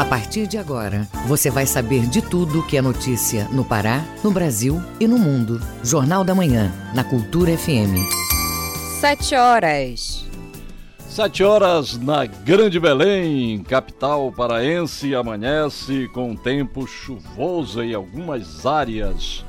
[0.00, 4.30] A partir de agora, você vai saber de tudo que é notícia no Pará, no
[4.30, 5.60] Brasil e no mundo.
[5.84, 8.00] Jornal da Manhã, na Cultura FM.
[8.98, 10.24] Sete horas.
[11.06, 19.44] Sete horas na Grande Belém, capital paraense, amanhece com tempo chuvoso em algumas áreas.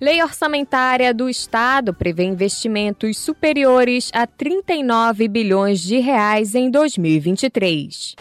[0.00, 8.14] Lei orçamentária do Estado prevê investimentos superiores a 39 bilhões de reais em 2023.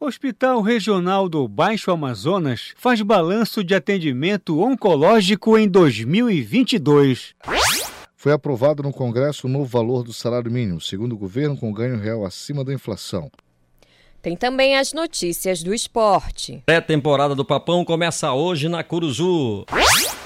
[0.00, 7.32] Hospital Regional do Baixo Amazonas faz balanço de atendimento oncológico em 2022.
[8.22, 11.98] Foi aprovado no Congresso o novo valor do salário mínimo, segundo o governo, com ganho
[11.98, 13.28] real acima da inflação.
[14.22, 16.62] Tem também as notícias do esporte.
[16.64, 19.66] Pré-temporada do Papão começa hoje na Curuzu.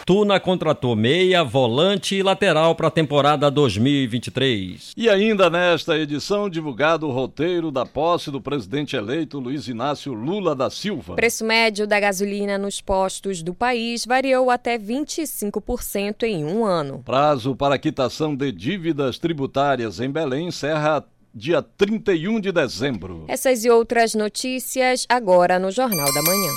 [0.05, 4.93] Tuna contratou meia, volante e lateral para a temporada 2023.
[4.97, 10.55] E ainda nesta edição, divulgado o roteiro da posse do presidente eleito Luiz Inácio Lula
[10.55, 11.15] da Silva.
[11.15, 17.03] O preço médio da gasolina nos postos do país variou até 25% em um ano.
[17.03, 21.03] Prazo para quitação de dívidas tributárias em Belém encerra
[21.37, 23.27] dia 31 de dezembro.
[23.29, 26.51] Essas e outras notícias agora no Jornal da Manhã.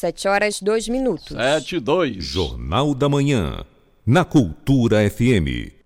[0.00, 1.36] 7 horas 2 minutos.
[1.36, 2.24] 7 e 2.
[2.24, 3.66] Jornal da Manhã,
[4.06, 5.76] na Cultura FM.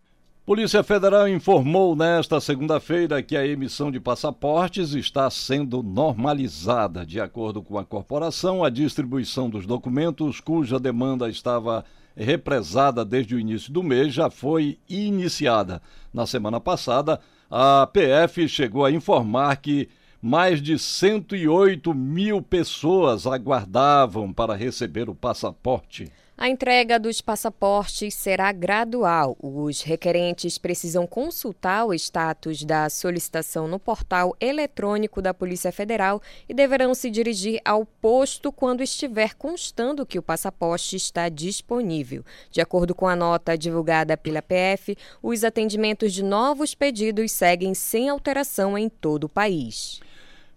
[0.46, 7.04] Polícia Federal informou nesta segunda-feira que a emissão de passaportes está sendo normalizada.
[7.04, 11.84] De acordo com a corporação, a distribuição dos documentos, cuja demanda estava
[12.16, 15.82] represada desde o início do mês, já foi iniciada.
[16.12, 17.18] Na semana passada,
[17.54, 19.90] a PF chegou a informar que
[20.22, 26.10] mais de 108 mil pessoas aguardavam para receber o passaporte.
[26.36, 29.36] A entrega dos passaportes será gradual.
[29.40, 36.54] Os requerentes precisam consultar o status da solicitação no portal eletrônico da Polícia Federal e
[36.54, 42.24] deverão se dirigir ao posto quando estiver constando que o passaporte está disponível.
[42.50, 48.08] De acordo com a nota divulgada pela PF, os atendimentos de novos pedidos seguem sem
[48.08, 50.00] alteração em todo o país.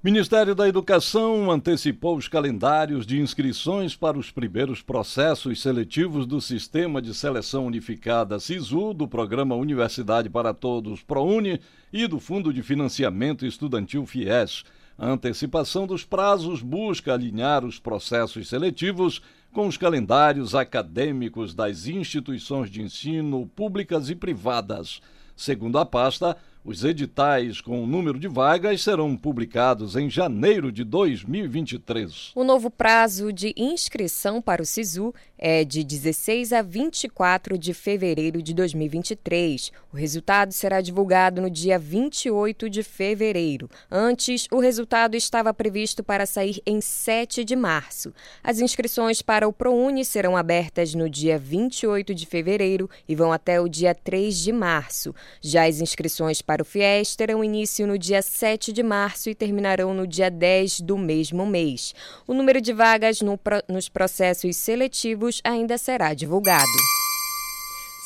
[0.05, 7.01] Ministério da Educação antecipou os calendários de inscrições para os primeiros processos seletivos do Sistema
[7.01, 11.59] de Seleção Unificada SISU, do Programa Universidade para Todos ProUni
[11.91, 14.63] e do Fundo de Financiamento Estudantil FIES.
[14.95, 22.69] A antecipação dos prazos busca alinhar os processos seletivos com os calendários acadêmicos das instituições
[22.69, 25.01] de ensino públicas e privadas.
[25.35, 30.83] Segundo a pasta, os editais com o número de vagas serão publicados em janeiro de
[30.83, 32.31] 2023.
[32.33, 38.41] O novo prazo de inscrição para o SISU é de 16 a 24 de fevereiro
[38.41, 39.71] de 2023.
[39.93, 43.69] O resultado será divulgado no dia 28 de fevereiro.
[43.91, 48.11] Antes, o resultado estava previsto para sair em 7 de março.
[48.43, 53.61] As inscrições para o ProUni serão abertas no dia 28 de fevereiro e vão até
[53.61, 55.13] o dia 3 de março.
[55.41, 59.93] Já as inscrições para o FIES terão início no dia 7 de março e terminarão
[59.93, 61.93] no dia 10 do mesmo mês.
[62.27, 66.65] O número de vagas no, nos processos seletivos ainda será divulgado.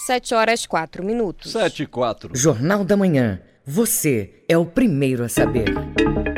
[0.05, 1.51] 7 horas 4 minutos.
[1.51, 2.35] 7 e 4.
[2.35, 3.41] Jornal da Manhã.
[3.65, 5.67] Você é o primeiro a saber.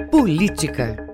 [0.10, 1.11] Política.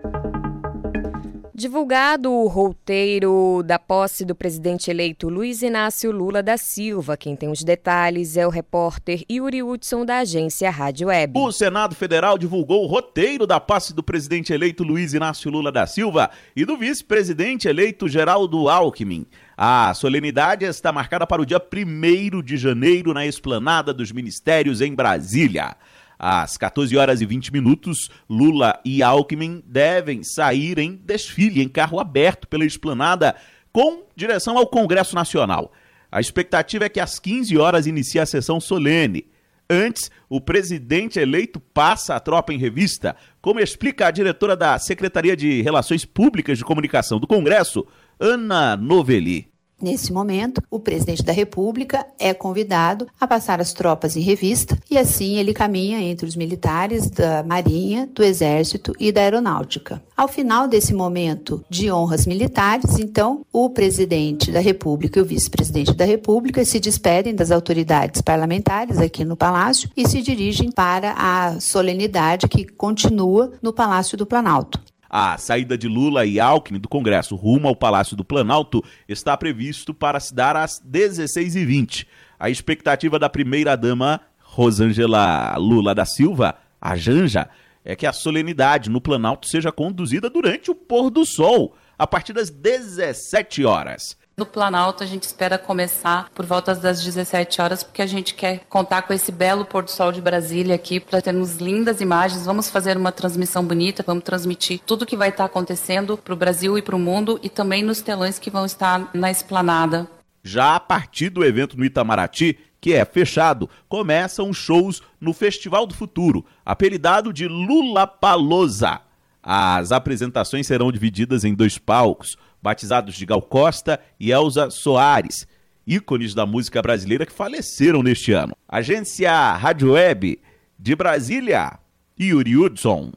[1.60, 7.18] Divulgado o roteiro da posse do presidente eleito Luiz Inácio Lula da Silva.
[7.18, 11.34] Quem tem os detalhes é o repórter Yuri Hudson da agência Rádio Web.
[11.36, 15.88] O Senado Federal divulgou o roteiro da posse do presidente eleito Luiz Inácio Lula da
[15.88, 19.26] Silva e do vice-presidente eleito Geraldo Alckmin.
[19.58, 24.94] A solenidade está marcada para o dia 1 de janeiro na esplanada dos ministérios em
[24.94, 25.76] Brasília.
[26.20, 32.00] Às 14 horas e 20 minutos, Lula e Alckmin devem sair em desfile em carro
[32.00, 33.36] aberto pela esplanada
[33.72, 35.72] com direção ao Congresso Nacional.
[36.12, 39.28] A expectativa é que às 15 horas inicie a sessão solene.
[39.70, 45.36] Antes, o presidente eleito passa a tropa em revista, como explica a diretora da Secretaria
[45.36, 47.86] de Relações Públicas de Comunicação do Congresso,
[48.20, 49.52] Ana Novelli.
[49.80, 54.98] Nesse momento, o presidente da República é convidado a passar as tropas em revista e
[54.98, 60.02] assim ele caminha entre os militares da Marinha, do Exército e da Aeronáutica.
[60.16, 65.94] Ao final desse momento de honras militares, então, o presidente da República e o vice-presidente
[65.94, 71.60] da República se despedem das autoridades parlamentares aqui no Palácio e se dirigem para a
[71.60, 74.82] solenidade que continua no Palácio do Planalto.
[75.10, 79.94] A saída de Lula e Alckmin do Congresso rumo ao Palácio do Planalto está previsto
[79.94, 82.06] para se dar às 16h20.
[82.40, 87.50] A expectativa da primeira-dama Rosângela Lula da Silva, a Janja,
[87.86, 92.34] é que a solenidade no Planalto seja conduzida durante o pôr do sol, a partir
[92.34, 94.18] das 17 horas.
[94.40, 98.60] No Planalto, a gente espera começar por volta das 17 horas, porque a gente quer
[98.70, 102.46] contar com esse belo pôr do sol de Brasília aqui, para termos lindas imagens.
[102.46, 106.78] Vamos fazer uma transmissão bonita, vamos transmitir tudo que vai estar acontecendo para o Brasil
[106.78, 110.08] e para o mundo e também nos telões que vão estar na esplanada.
[110.44, 115.96] Já a partir do evento no Itamaraty, que é fechado, começam shows no Festival do
[115.96, 119.02] Futuro, apelidado de Lula Palosa.
[119.42, 125.48] As apresentações serão divididas em dois palcos batizados de Gal Costa e Elza Soares,
[125.86, 128.56] ícones da música brasileira que faleceram neste ano.
[128.68, 130.40] Agência Rádio Web
[130.78, 131.80] de Brasília,
[132.20, 133.12] Yuri Hudson.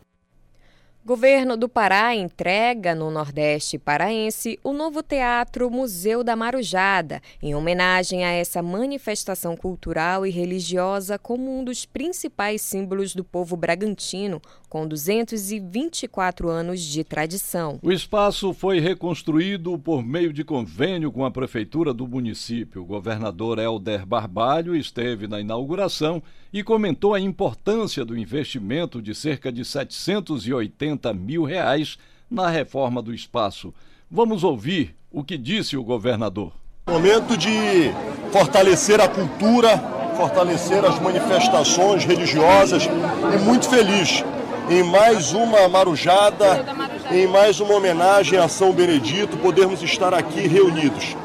[1.10, 8.24] Governo do Pará entrega no Nordeste paraense o novo Teatro Museu da Marujada, em homenagem
[8.24, 14.86] a essa manifestação cultural e religiosa como um dos principais símbolos do povo bragantino, com
[14.86, 17.80] 224 anos de tradição.
[17.82, 22.82] O espaço foi reconstruído por meio de convênio com a prefeitura do município.
[22.82, 26.22] O governador Helder Barbalho esteve na inauguração
[26.52, 31.96] e comentou a importância do investimento de cerca de 780 mil reais
[32.30, 33.74] na reforma do espaço.
[34.10, 36.52] Vamos ouvir o que disse o governador.
[36.88, 37.92] Momento de
[38.30, 39.78] fortalecer a cultura,
[40.16, 44.24] fortalecer as manifestações religiosas e muito feliz
[44.68, 46.64] em mais uma marujada,
[47.10, 51.16] em mais uma homenagem a São Benedito, podermos estar aqui reunidos.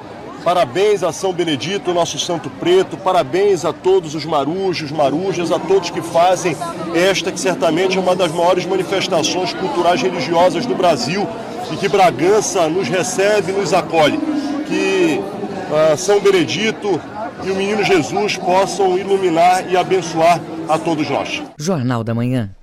[0.45, 5.89] Parabéns a São Benedito, nosso Santo Preto, parabéns a todos os marujos, marujas, a todos
[5.89, 6.55] que fazem
[6.93, 11.27] esta que certamente é uma das maiores manifestações culturais religiosas do Brasil
[11.73, 14.19] e que Bragança nos recebe e nos acolhe.
[14.67, 17.01] Que uh, São Benedito
[17.43, 20.39] e o Menino Jesus possam iluminar e abençoar
[20.69, 21.41] a todos nós.
[21.57, 22.55] Jornal da Manhã.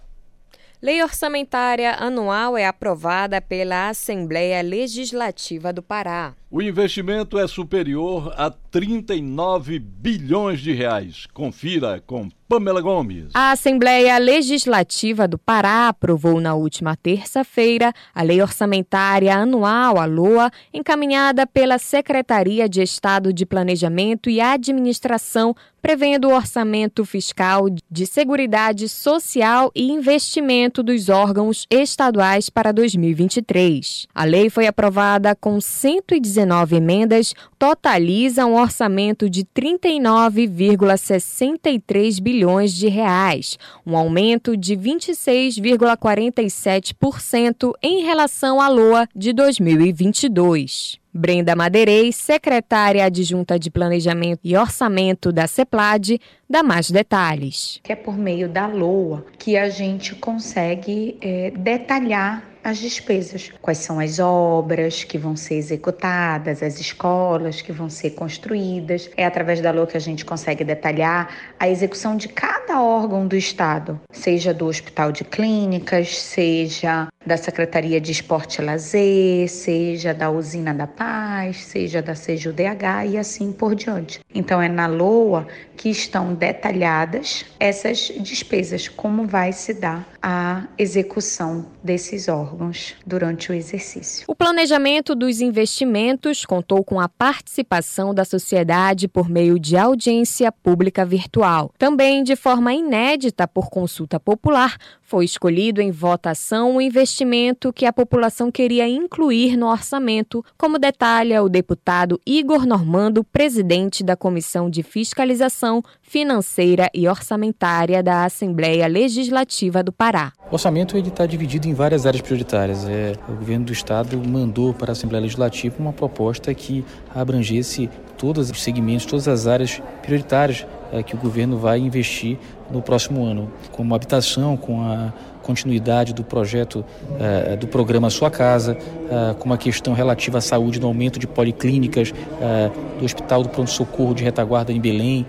[0.81, 6.34] Lei orçamentária anual é aprovada pela Assembleia Legislativa do Pará.
[6.55, 11.27] O investimento é superior a 39 bilhões de reais.
[11.33, 13.31] Confira com Pamela Gomes.
[13.33, 20.51] A Assembleia Legislativa do Pará aprovou na última terça-feira a Lei Orçamentária Anual, a LOA,
[20.75, 28.87] encaminhada pela Secretaria de Estado de Planejamento e Administração, prevendo o orçamento fiscal de Seguridade
[28.87, 34.07] Social e Investimento dos órgãos estaduais para 2023.
[34.15, 36.42] A lei foi aprovada com 119
[36.73, 48.61] emendas, totaliza um orçamento de 39,63 bilhões de reais, um aumento de 26,47% em relação
[48.61, 51.01] à LOA de 2022.
[51.15, 56.19] Brenda Madeirei, secretária adjunta de Planejamento e Orçamento da CEPLAD,
[56.49, 57.82] dá mais detalhes.
[57.87, 63.51] É por meio da LOA que a gente consegue é, detalhar as despesas.
[63.61, 69.11] Quais são as obras que vão ser executadas, as escolas que vão ser construídas.
[69.17, 71.29] É através da LOA que a gente consegue detalhar
[71.59, 78.01] a execução de cada órgão do Estado, seja do Hospital de Clínicas, seja da Secretaria
[78.01, 83.75] de Esporte e Lazer, seja da Usina da Paz, seja da CJUDH e assim por
[83.75, 84.21] diante.
[84.35, 91.67] Então é na LOA que estão detalhadas essas despesas, como vai se dar a execução
[91.82, 94.24] desses órgãos durante o exercício.
[94.29, 101.05] O planejamento dos investimentos contou com a participação da sociedade por meio de audiência pública
[101.05, 101.72] virtual.
[101.76, 104.76] Também de forma inédita por consulta popular,
[105.13, 111.43] foi escolhido em votação o investimento que a população queria incluir no orçamento, como detalha
[111.43, 119.83] o deputado Igor Normando, presidente da Comissão de Fiscalização Financeira e Orçamentária da Assembleia Legislativa
[119.83, 120.33] do Pará.
[120.51, 122.89] O orçamento está dividido em várias áreas prioritárias.
[122.89, 126.83] É, o governo do estado mandou para a Assembleia Legislativa uma proposta que
[127.15, 132.39] abrangesse todos os segmentos, todas as áreas prioritárias é, que o governo vai investir
[132.72, 135.12] no próximo ano, como habitação, com a
[135.43, 136.84] continuidade do projeto
[137.19, 138.76] é, do programa Sua Casa,
[139.10, 143.48] é, com uma questão relativa à saúde, no aumento de policlínicas, é, do Hospital do
[143.48, 145.26] Pronto Socorro de Retaguarda em Belém,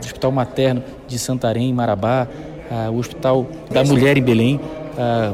[0.00, 2.26] do Hospital Materno de Santarém, em Marabá,
[2.92, 4.60] o Hospital da Mulher em Belém,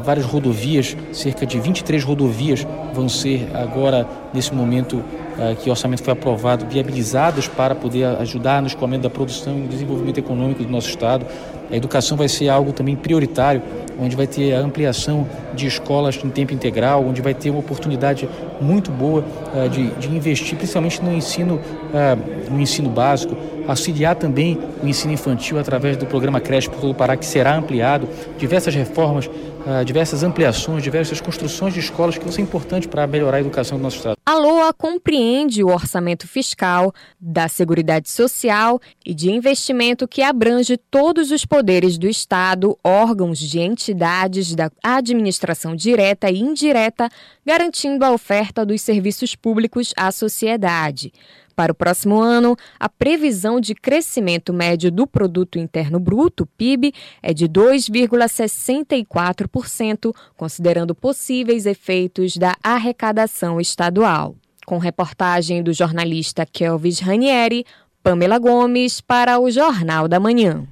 [0.04, 5.21] várias rodovias, cerca de 23 rodovias vão ser agora, nesse momento, eh,
[5.60, 10.18] que o orçamento foi aprovado, viabilizadas para poder ajudar no escoamento da produção e desenvolvimento
[10.18, 11.26] econômico do nosso Estado.
[11.70, 13.62] A educação vai ser algo também prioritário,
[13.98, 18.28] onde vai ter a ampliação de escolas em tempo integral, onde vai ter uma oportunidade
[18.60, 19.24] muito boa
[19.54, 23.34] uh, de, de, investir, principalmente no ensino, uh, no ensino básico,
[23.66, 27.56] auxiliar também o ensino infantil através do programa Creche por todo o Pará, que será
[27.56, 29.30] ampliado, diversas reformas
[29.66, 33.78] uh, diversas ampliações, diversas construções de escolas que vão ser importantes para melhorar a educação
[33.78, 34.16] do nosso Estado.
[34.24, 41.30] A LOA compreende o orçamento fiscal, da Seguridade Social e de investimento que abrange todos
[41.30, 47.08] os poderes do Estado, órgãos de entidades da administração direta e indireta,
[47.44, 51.12] garantindo a oferta dos serviços públicos à sociedade.
[51.54, 57.34] Para o próximo ano, a previsão de crescimento médio do produto interno bruto, PIB, é
[57.34, 64.36] de 2,64%, considerando possíveis efeitos da arrecadação estadual.
[64.64, 67.66] Com reportagem do jornalista Kelvis Ranieri,
[68.02, 70.66] Pamela Gomes para o Jornal da Manhã.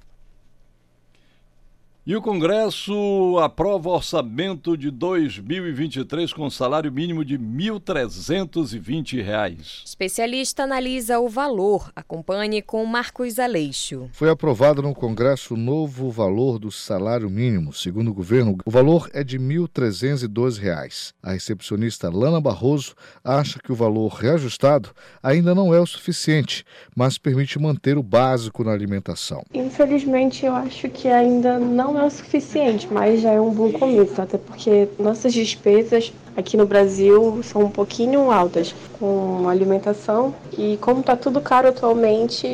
[2.10, 9.84] E o Congresso aprova orçamento de 2023 com salário mínimo de R$ 1.320.
[9.84, 11.92] Especialista analisa o valor.
[11.94, 14.10] Acompanhe com Marcos Aleixo.
[14.12, 17.72] Foi aprovado no Congresso o novo valor do salário mínimo.
[17.72, 21.14] Segundo o governo, o valor é de R$ 1.312.
[21.22, 24.90] A recepcionista Lana Barroso acha que o valor reajustado
[25.22, 26.64] ainda não é o suficiente,
[26.96, 29.44] mas permite manter o básico na alimentação.
[29.54, 33.70] Infelizmente, eu acho que ainda não não é o suficiente, mas já é um bom
[33.70, 40.76] começo, até porque nossas despesas aqui no Brasil são um pouquinho altas com alimentação e
[40.80, 42.46] como está tudo caro atualmente,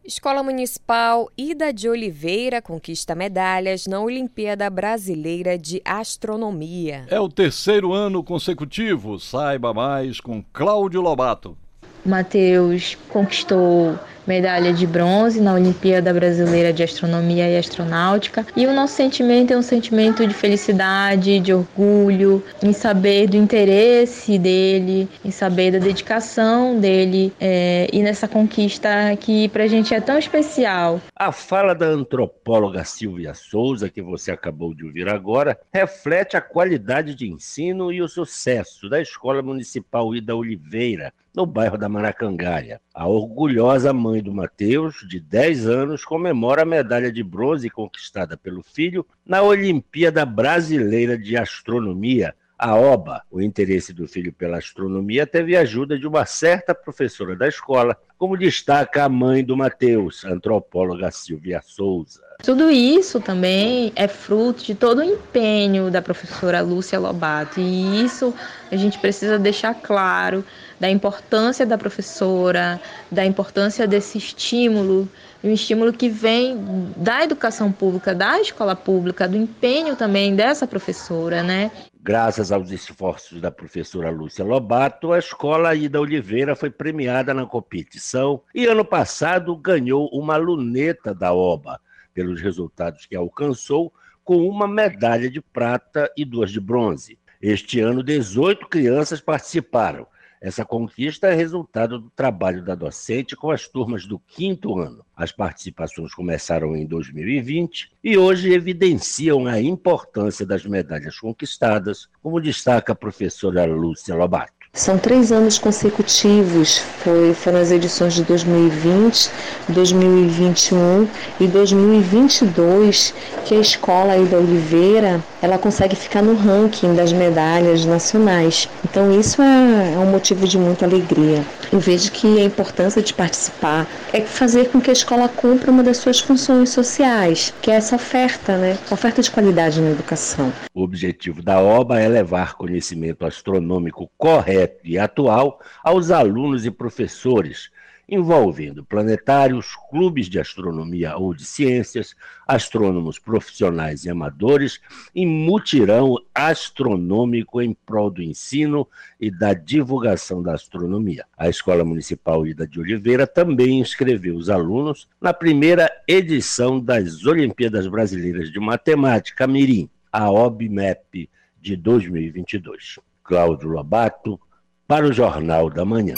[0.04, 7.06] Escola Municipal Ida de Oliveira conquista medalhas na Olimpíada Brasileira de Astronomia.
[7.08, 9.20] É o terceiro ano consecutivo.
[9.20, 11.56] Saiba mais com Cláudio Lobato.
[12.04, 18.46] Matheus conquistou medalha de bronze na Olimpíada Brasileira de Astronomia e Astronáutica.
[18.56, 24.38] E o nosso sentimento é um sentimento de felicidade, de orgulho, em saber do interesse
[24.38, 28.88] dele, em saber da dedicação dele é, e nessa conquista
[29.20, 31.00] que pra gente é tão especial.
[31.16, 37.14] A fala da antropóloga Silvia Souza, que você acabou de ouvir agora, reflete a qualidade
[37.14, 42.80] de ensino e o sucesso da Escola Municipal Ida Oliveira, no bairro da Maracangalha.
[42.94, 48.62] A orgulhosa mãe do Mateus, de 10 anos, comemora a medalha de bronze conquistada pelo
[48.62, 53.22] filho na Olimpíada Brasileira de Astronomia, a OBA.
[53.28, 57.96] O interesse do filho pela astronomia teve a ajuda de uma certa professora da escola,
[58.16, 62.20] como destaca a mãe do Mateus, a antropóloga Silvia Souza.
[62.40, 68.32] Tudo isso também é fruto de todo o empenho da professora Lúcia Lobato, e isso
[68.70, 70.44] a gente precisa deixar claro
[70.82, 75.08] da importância da professora, da importância desse estímulo,
[75.44, 76.58] um estímulo que vem
[76.96, 81.70] da educação pública, da escola pública, do empenho também dessa professora, né?
[82.02, 88.42] Graças aos esforços da professora Lúcia Lobato, a escola Ida Oliveira foi premiada na competição
[88.52, 91.80] e ano passado ganhou uma luneta da OBA
[92.12, 93.92] pelos resultados que alcançou,
[94.24, 97.16] com uma medalha de prata e duas de bronze.
[97.40, 100.08] Este ano, 18 crianças participaram.
[100.42, 105.06] Essa conquista é resultado do trabalho da docente com as turmas do quinto ano.
[105.16, 112.90] As participações começaram em 2020 e hoje evidenciam a importância das medalhas conquistadas, como destaca
[112.90, 114.61] a professora Lúcia Lobato.
[114.74, 119.30] São três anos consecutivos, foi, foram as edições de 2020,
[119.68, 121.06] 2021
[121.38, 123.14] e 2022
[123.44, 128.66] que a escola aí da Oliveira ela consegue ficar no ranking das medalhas nacionais.
[128.82, 131.44] Então isso é, é um motivo de muita alegria.
[131.70, 135.82] Eu vejo que a importância de participar é fazer com que a escola cumpra uma
[135.82, 138.78] das suas funções sociais, que é essa oferta, né?
[138.90, 140.50] Oferta de qualidade na educação.
[140.74, 147.70] O objetivo da OBA é levar conhecimento astronômico correto e atual aos alunos e professores,
[148.08, 152.14] envolvendo planetários, clubes de astronomia ou de ciências,
[152.46, 154.80] astrônomos profissionais e amadores,
[155.14, 158.86] e mutirão astronômico em prol do ensino
[159.20, 161.24] e da divulgação da astronomia.
[161.38, 167.86] A Escola Municipal Ida de Oliveira também inscreveu os alunos na primeira edição das Olimpíadas
[167.86, 172.98] Brasileiras de Matemática Mirim, a OBMEP de 2022.
[173.24, 174.38] Cláudio Lobato,
[174.86, 176.14] para o Jornal da Manhã.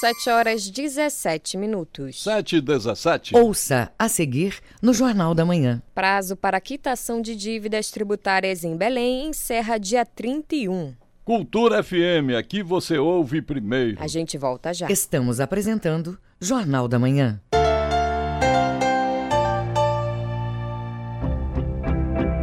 [0.00, 2.22] 7 horas 17 minutos.
[2.22, 3.36] 7 e 17.
[3.36, 5.82] Ouça a seguir no Jornal da Manhã.
[5.92, 10.94] Prazo para quitação de dívidas tributárias em Belém encerra dia 31.
[11.24, 14.00] Cultura FM, aqui você ouve primeiro.
[14.00, 14.88] A gente volta já.
[14.88, 17.40] Estamos apresentando Jornal da Manhã.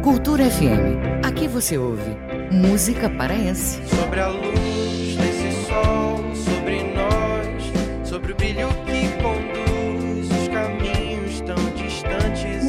[0.04, 2.16] Cultura FM, aqui você ouve
[2.52, 3.80] música paraense.
[3.88, 4.55] Sobre a luz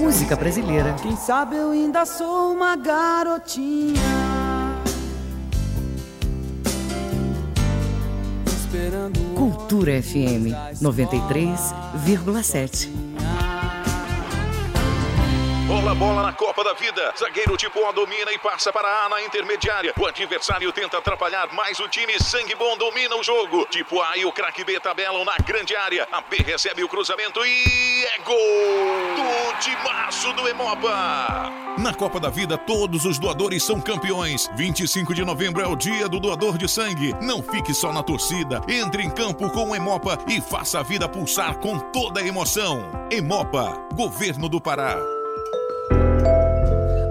[0.08, 0.96] Música brasileira.
[1.04, 4.00] Quem sabe eu ainda sou uma garotinha.
[9.36, 13.07] Cultura FM 93,7.
[15.67, 17.13] Bola, bola na Copa da Vida.
[17.19, 19.93] Zagueiro tipo O domina e passa para A na intermediária.
[19.99, 23.65] O adversário tenta atrapalhar, mas o time sangue bom domina o jogo.
[23.69, 26.08] Tipo A e o craque B tabelam na grande área.
[26.10, 31.51] A B recebe o cruzamento e é gol do timaço do Emopa.
[31.77, 34.49] Na Copa da Vida, todos os doadores são campeões.
[34.56, 37.13] 25 de novembro é o dia do doador de sangue.
[37.21, 38.62] Não fique só na torcida.
[38.69, 42.89] Entre em campo com o Emopa e faça a vida pulsar com toda a emoção.
[43.12, 45.16] Emopa, Governo do Pará.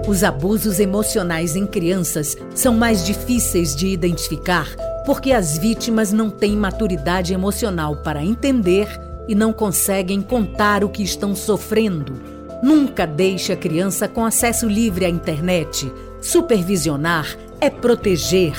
[0.07, 4.73] Os abusos emocionais em crianças são mais difíceis de identificar
[5.05, 8.87] porque as vítimas não têm maturidade emocional para entender
[9.27, 12.21] e não conseguem contar o que estão sofrendo.
[12.63, 15.91] Nunca deixe a criança com acesso livre à internet.
[16.21, 18.53] Supervisionar é proteger.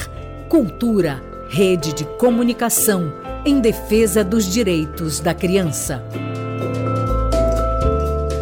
[0.48, 3.12] Cultura, rede de comunicação
[3.44, 6.02] em defesa dos direitos da criança.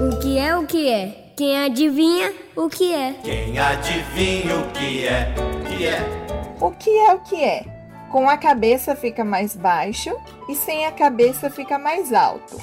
[0.00, 1.25] O que é o que é?
[1.36, 3.12] Quem adivinha o que é?
[3.22, 5.34] Quem adivinha o que é?
[5.68, 6.56] Que é?
[6.58, 7.62] O que é o que é?
[8.10, 10.16] Com a cabeça fica mais baixo
[10.48, 12.56] e sem a cabeça fica mais alto.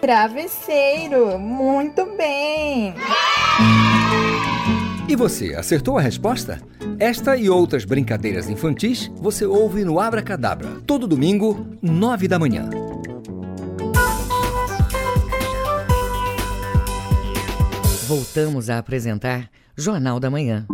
[0.00, 2.94] Travesseiro, muito bem!
[5.08, 6.60] E você, acertou a resposta?
[6.96, 12.70] Esta e outras brincadeiras infantis você ouve no Abra Cadabra, todo domingo, nove da manhã.
[18.06, 20.64] Voltamos a apresentar Jornal da Manhã.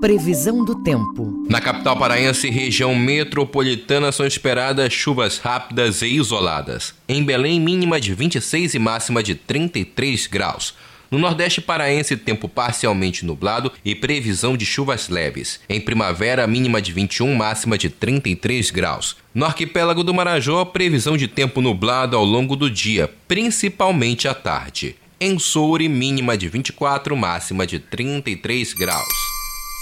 [0.00, 1.44] Previsão do tempo.
[1.50, 6.94] Na capital paraense e região metropolitana são esperadas chuvas rápidas e isoladas.
[7.08, 10.72] Em Belém, mínima de 26 e máxima de 33 graus.
[11.10, 15.58] No Nordeste paraense, tempo parcialmente nublado e previsão de chuvas leves.
[15.68, 19.16] Em primavera, mínima de 21, máxima de 33 graus.
[19.34, 24.94] No arquipélago do Marajó, previsão de tempo nublado ao longo do dia, principalmente à tarde.
[25.18, 29.14] Em Soure, mínima de 24, máxima de 33 graus.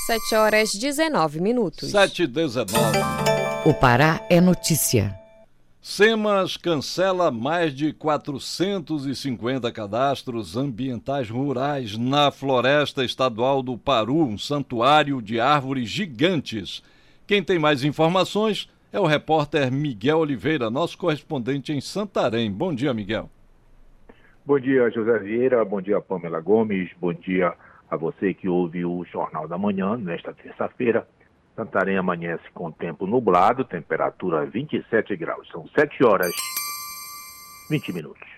[0.06, 1.90] 7 horas 19 minutos.
[1.90, 2.78] 7 e 19.
[3.64, 5.18] O Pará é notícia.
[5.82, 15.20] SEMAS cancela mais de 450 cadastros ambientais rurais na Floresta Estadual do Paru, um santuário
[15.20, 16.80] de árvores gigantes.
[17.26, 22.52] Quem tem mais informações é o repórter Miguel Oliveira, nosso correspondente em Santarém.
[22.52, 23.28] Bom dia, Miguel.
[24.46, 25.64] Bom dia, José Vieira.
[25.64, 26.90] Bom dia, Pamela Gomes.
[27.00, 27.54] Bom dia
[27.90, 31.08] a você que ouve o Jornal da Manhã nesta terça-feira.
[31.56, 35.48] Santarém amanhece com tempo nublado, temperatura 27 graus.
[35.48, 36.34] São 7 horas
[37.70, 38.28] 20 minutos.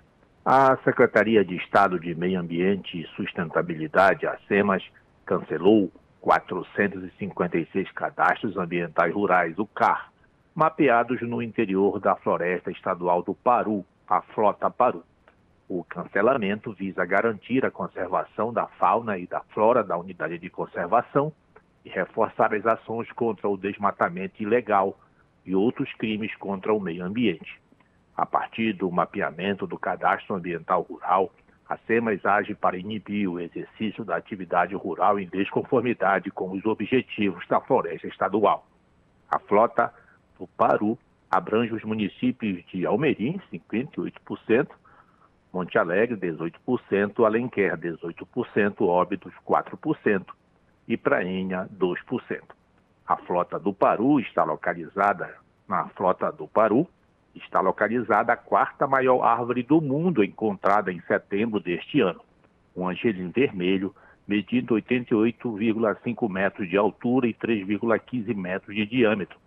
[0.44, 4.84] A Secretaria de Estado de Meio Ambiente e Sustentabilidade, a SEMAS,
[5.24, 5.90] cancelou
[6.20, 10.12] 456 cadastros ambientais rurais, o CAR,
[10.54, 15.02] mapeados no interior da Floresta Estadual do Paru, a Flota Paru.
[15.68, 21.32] O cancelamento visa garantir a conservação da fauna e da flora da unidade de conservação
[21.84, 24.96] e reforçar as ações contra o desmatamento ilegal
[25.44, 27.60] e outros crimes contra o meio ambiente.
[28.16, 31.32] A partir do mapeamento do cadastro ambiental rural,
[31.68, 37.46] a SEMAS age para inibir o exercício da atividade rural em desconformidade com os objetivos
[37.48, 38.66] da floresta estadual.
[39.28, 39.92] A frota
[40.38, 40.96] do Paru
[41.28, 44.68] abrange os municípios de Almerim, 58%,
[45.56, 50.26] Monte Alegre, 18%, Alenquer, 18%, Óbidos, 4%,
[50.86, 52.42] e Prainha 2%.
[53.06, 55.34] A flota do Paru está localizada
[55.66, 56.86] na flota do Paru
[57.34, 62.20] está localizada a quarta maior árvore do mundo encontrada em setembro deste ano,
[62.74, 63.94] um angelim vermelho
[64.28, 69.38] medindo 88,5 metros de altura e 3,15 metros de diâmetro,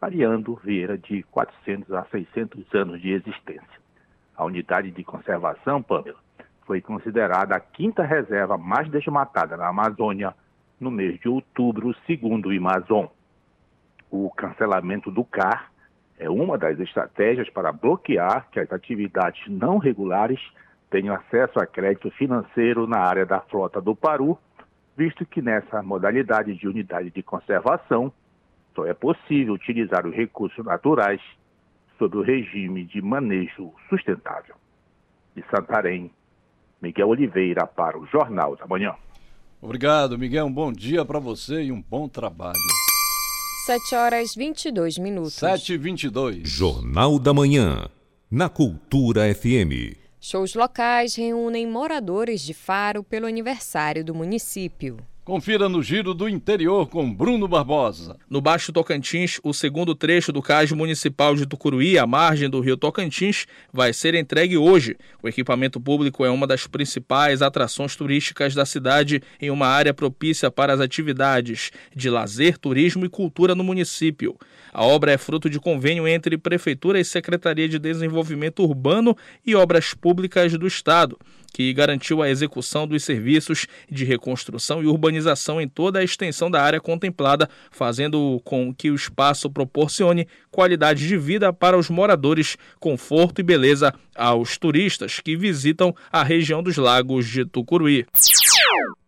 [0.00, 3.85] variando vieira de 400 a 600 anos de existência.
[4.36, 6.18] A unidade de conservação, Pamela,
[6.66, 10.34] foi considerada a quinta reserva mais desmatada na Amazônia
[10.78, 13.06] no mês de outubro, segundo o Amazon.
[14.10, 15.70] O cancelamento do CAR
[16.18, 20.40] é uma das estratégias para bloquear que as atividades não regulares
[20.90, 24.38] tenham acesso a crédito financeiro na área da frota do Paru,
[24.96, 28.12] visto que nessa modalidade de unidade de conservação
[28.74, 31.20] só é possível utilizar os recursos naturais
[31.98, 34.54] sob o regime de manejo sustentável.
[35.34, 36.10] De Santarém,
[36.80, 38.94] Miguel Oliveira para o Jornal da Manhã.
[39.60, 40.46] Obrigado, Miguel.
[40.46, 42.54] Um bom dia para você e um bom trabalho.
[43.66, 45.34] 7 horas 22 minutos.
[45.34, 46.48] 7 e 22.
[46.48, 47.88] Jornal da Manhã,
[48.30, 49.96] na Cultura FM.
[50.20, 54.96] Shows locais reúnem moradores de Faro pelo aniversário do município.
[55.26, 58.16] Confira no Giro do Interior com Bruno Barbosa.
[58.30, 62.76] No Baixo Tocantins, o segundo trecho do Cais Municipal de Tucuruí, à margem do rio
[62.76, 64.96] Tocantins, vai ser entregue hoje.
[65.20, 70.48] O equipamento público é uma das principais atrações turísticas da cidade em uma área propícia
[70.48, 74.36] para as atividades de lazer, turismo e cultura no município.
[74.72, 79.92] A obra é fruto de convênio entre Prefeitura e Secretaria de Desenvolvimento Urbano e Obras
[79.92, 81.18] Públicas do Estado
[81.56, 85.15] que garantiu a execução dos serviços de reconstrução e urbanização
[85.60, 91.16] em toda a extensão da área contemplada, fazendo com que o espaço proporcione qualidade de
[91.16, 97.26] vida para os moradores, conforto e beleza aos turistas que visitam a região dos lagos
[97.26, 98.06] de Tucuruí.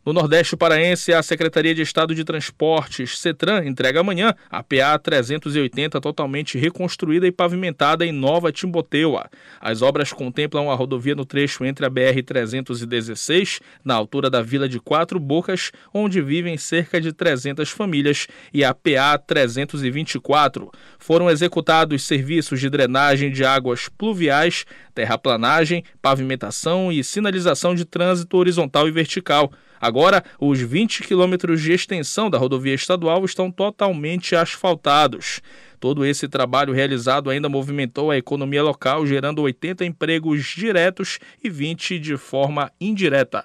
[0.09, 6.01] No Nordeste Paraense, a Secretaria de Estado de Transportes, CETRAN, entrega amanhã a PA 380
[6.01, 9.29] totalmente reconstruída e pavimentada em Nova Timboteua.
[9.61, 14.67] As obras contemplam a rodovia no trecho entre a BR 316, na altura da Vila
[14.67, 20.71] de Quatro Bocas, onde vivem cerca de 300 famílias, e a PA 324.
[20.99, 24.65] Foram executados serviços de drenagem de águas pluviais,
[24.99, 32.29] terraplanagem, pavimentação e sinalização de trânsito horizontal e vertical Agora, os 20 quilômetros de extensão
[32.29, 35.41] da rodovia estadual estão totalmente asfaltados.
[35.79, 42.01] Todo esse trabalho realizado ainda movimentou a economia local, gerando 80 empregos diretos e 20
[42.01, 43.45] de forma indireta.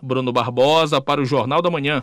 [0.00, 2.02] Bruno Barbosa para o Jornal da Manhã.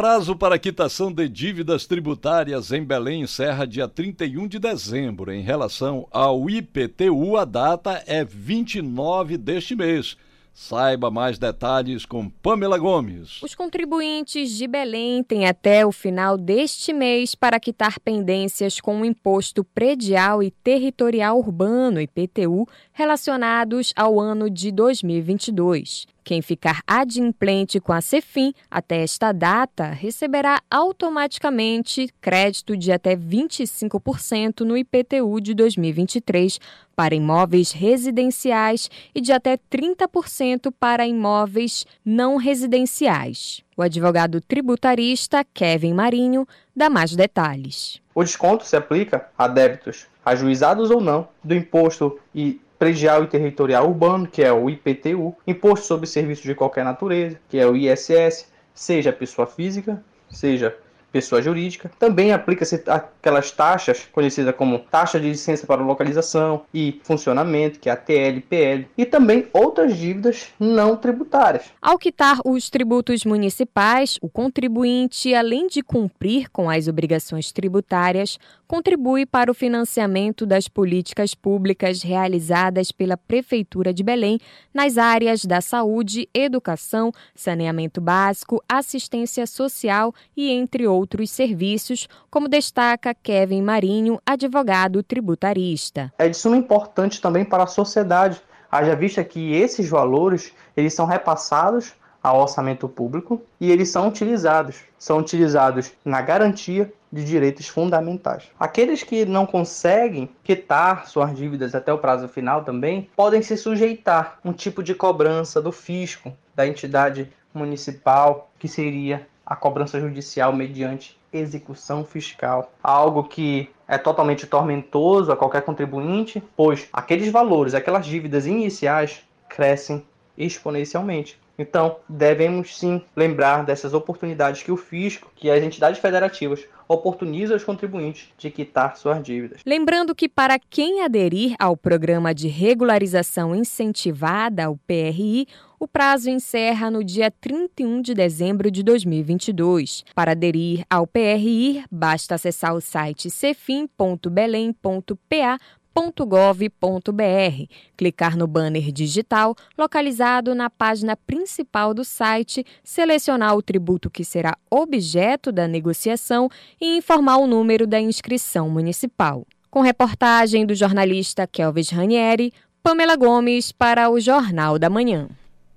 [0.00, 5.30] Prazo para quitação de dívidas tributárias em Belém encerra dia 31 de dezembro.
[5.30, 10.16] Em relação ao IPTU, a data é 29 deste mês.
[10.54, 13.42] Saiba mais detalhes com Pamela Gomes.
[13.42, 19.04] Os contribuintes de Belém têm até o final deste mês para quitar pendências com o
[19.04, 26.06] Imposto Predial e Territorial Urbano, IPTU, relacionados ao ano de 2022.
[26.30, 34.60] Quem ficar adimplente com a Cefim até esta data receberá automaticamente crédito de até 25%
[34.60, 36.60] no IPTU de 2023
[36.94, 43.64] para imóveis residenciais e de até 30% para imóveis não residenciais.
[43.76, 48.00] O advogado tributarista Kevin Marinho dá mais detalhes.
[48.14, 53.86] O desconto se aplica a débitos ajuizados ou não do imposto e predial e territorial
[53.86, 58.50] urbano, que é o IPTU, imposto sobre serviços de qualquer natureza, que é o ISS,
[58.72, 60.74] seja pessoa física, seja
[61.10, 61.90] pessoa jurídica.
[61.98, 67.92] Também aplica-se aquelas taxas conhecidas como taxa de licença para localização e funcionamento, que é
[67.92, 71.64] a TLPL, e também outras dívidas não tributárias.
[71.80, 79.26] Ao quitar os tributos municipais, o contribuinte, além de cumprir com as obrigações tributárias, contribui
[79.26, 84.38] para o financiamento das políticas públicas realizadas pela Prefeitura de Belém
[84.72, 92.48] nas áreas da saúde, educação, saneamento básico, assistência social e entre outros outros serviços, como
[92.48, 96.12] destaca Kevin Marinho, advogado tributarista.
[96.18, 101.06] É de suma importância também para a sociedade, haja vista que esses valores eles são
[101.06, 108.44] repassados ao orçamento público e eles são utilizados, são utilizados na garantia de direitos fundamentais.
[108.58, 114.38] Aqueles que não conseguem quitar suas dívidas até o prazo final também podem se sujeitar
[114.44, 121.18] um tipo de cobrança do fisco, da entidade municipal, que seria a cobrança judicial mediante
[121.32, 128.46] execução fiscal, algo que é totalmente tormentoso a qualquer contribuinte, pois aqueles valores, aquelas dívidas
[128.46, 130.04] iniciais crescem
[130.38, 131.36] exponencialmente.
[131.58, 137.62] Então, devemos sim lembrar dessas oportunidades que o fisco, que as entidades federativas oportuniza os
[137.62, 139.60] contribuintes de quitar suas dívidas.
[139.66, 145.46] Lembrando que para quem aderir ao programa de regularização incentivada, o PRI,
[145.80, 150.04] o prazo encerra no dia 31 de dezembro de 2022.
[150.14, 155.58] Para aderir ao PRI, basta acessar o site cefim.belém.pa
[155.92, 157.66] www.gov.br,
[157.96, 164.56] clicar no banner digital localizado na página principal do site, selecionar o tributo que será
[164.70, 166.48] objeto da negociação
[166.80, 169.44] e informar o número da inscrição municipal.
[169.70, 175.28] Com reportagem do jornalista Kelvis Ranieri, Pamela Gomes para o Jornal da Manhã.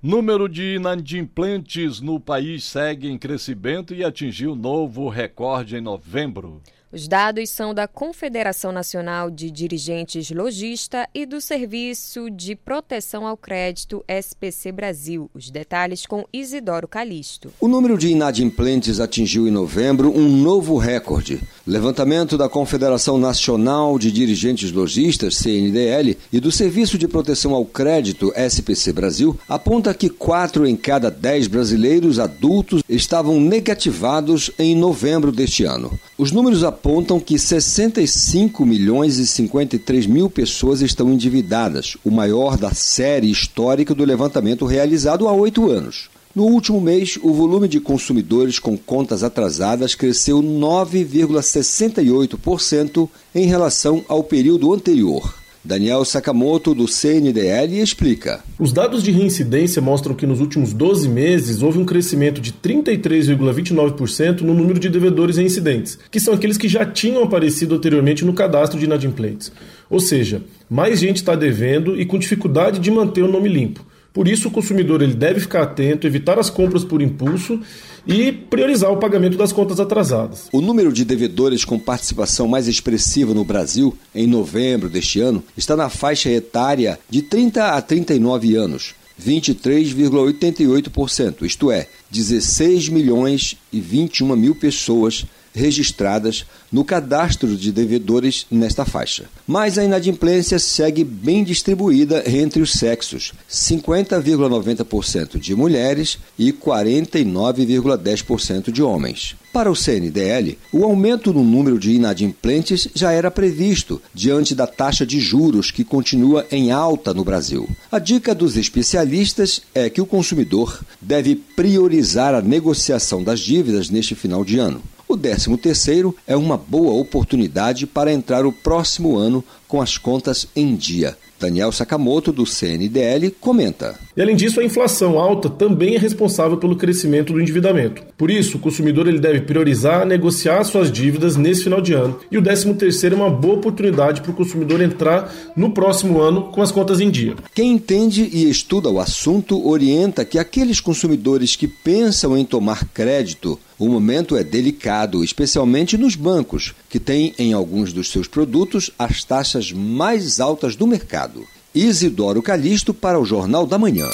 [0.06, 6.62] Número de inadimplentes no país segue em crescimento e atingiu novo recorde em novembro.
[6.94, 13.36] Os dados são da Confederação Nacional de Dirigentes Logista e do Serviço de Proteção ao
[13.36, 15.28] Crédito SPC Brasil.
[15.34, 17.52] Os detalhes com Isidoro Calixto.
[17.60, 21.42] O número de inadimplentes atingiu em novembro um novo recorde.
[21.66, 28.32] Levantamento da Confederação Nacional de Dirigentes Logistas, CNDL, e do Serviço de Proteção ao Crédito
[28.36, 35.64] SPC Brasil aponta que quatro em cada dez brasileiros adultos estavam negativados em novembro deste
[35.64, 36.00] ano.
[36.20, 36.83] Os números apontam
[37.26, 44.04] que 65 milhões e 53 mil pessoas estão endividadas, o maior da série histórica do
[44.04, 46.10] levantamento realizado há oito anos.
[46.36, 54.22] No último mês, o volume de consumidores com contas atrasadas cresceu 9,68% em relação ao
[54.22, 55.42] período anterior.
[55.66, 58.44] Daniel Sakamoto, do CNDL, explica.
[58.60, 64.42] Os dados de reincidência mostram que nos últimos 12 meses houve um crescimento de 33,29%
[64.42, 68.78] no número de devedores reincidentes, que são aqueles que já tinham aparecido anteriormente no cadastro
[68.78, 69.54] de inadimplentes.
[69.90, 73.86] Ou seja, mais gente está devendo e com dificuldade de manter o nome limpo.
[74.12, 77.60] Por isso, o consumidor ele deve ficar atento, evitar as compras por impulso
[78.06, 80.48] e priorizar o pagamento das contas atrasadas.
[80.52, 85.76] O número de devedores com participação mais expressiva no Brasil, em novembro deste ano, está
[85.76, 88.94] na faixa etária de 30 a 39 anos.
[89.22, 98.84] 23,88%, isto é, 16 milhões e 21 mil pessoas registradas no cadastro de devedores nesta
[98.86, 99.26] faixa.
[99.46, 108.82] Mas a inadimplência segue bem distribuída entre os sexos: 50,90% de mulheres e 49,10% de
[108.82, 109.36] homens.
[109.54, 115.06] Para o CNDL, o aumento no número de inadimplentes já era previsto diante da taxa
[115.06, 117.70] de juros que continua em alta no Brasil.
[117.92, 124.16] A dica dos especialistas é que o consumidor deve priorizar a negociação das dívidas neste
[124.16, 124.82] final de ano.
[125.14, 130.76] O 13º é uma boa oportunidade para entrar o próximo ano com as contas em
[130.76, 131.16] dia.
[131.40, 134.00] Daniel Sakamoto, do CNDL, comenta.
[134.16, 138.04] E além disso, a inflação alta também é responsável pelo crescimento do endividamento.
[138.18, 142.20] Por isso, o consumidor ele deve priorizar negociar suas dívidas nesse final de ano.
[142.32, 146.62] E o 13º é uma boa oportunidade para o consumidor entrar no próximo ano com
[146.62, 147.36] as contas em dia.
[147.54, 153.60] Quem entende e estuda o assunto orienta que aqueles consumidores que pensam em tomar crédito
[153.84, 159.24] o momento é delicado, especialmente nos bancos, que têm em alguns dos seus produtos as
[159.24, 161.33] taxas mais altas do mercado.
[161.74, 164.10] Isidoro Calixto para o Jornal da Manhã.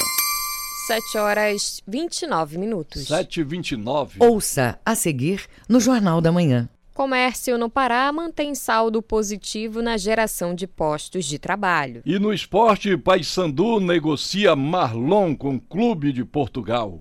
[0.86, 3.06] 7 horas 29 minutos.
[3.06, 6.68] 7 e 29 Ouça a seguir no Jornal da Manhã.
[6.94, 12.02] Comércio no Pará mantém saldo positivo na geração de postos de trabalho.
[12.04, 17.00] E no esporte, Paysandu negocia Marlon com o Clube de Portugal.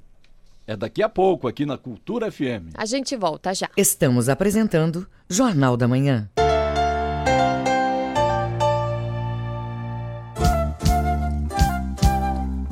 [0.68, 2.76] É daqui a pouco, aqui na Cultura FM.
[2.76, 3.70] A gente volta já.
[3.76, 6.30] Estamos apresentando Jornal da Manhã.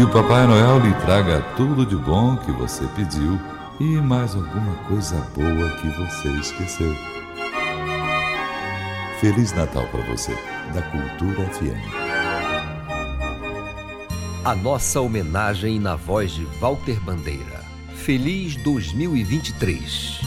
[0.00, 3.38] Que o Papai Noel lhe traga tudo de bom que você pediu
[3.78, 6.96] e mais alguma coisa boa que você esqueceu.
[9.20, 10.34] Feliz Natal para você,
[10.72, 11.84] da Cultura FM.
[14.42, 17.62] A nossa homenagem na voz de Walter Bandeira.
[17.94, 20.20] Feliz 2023.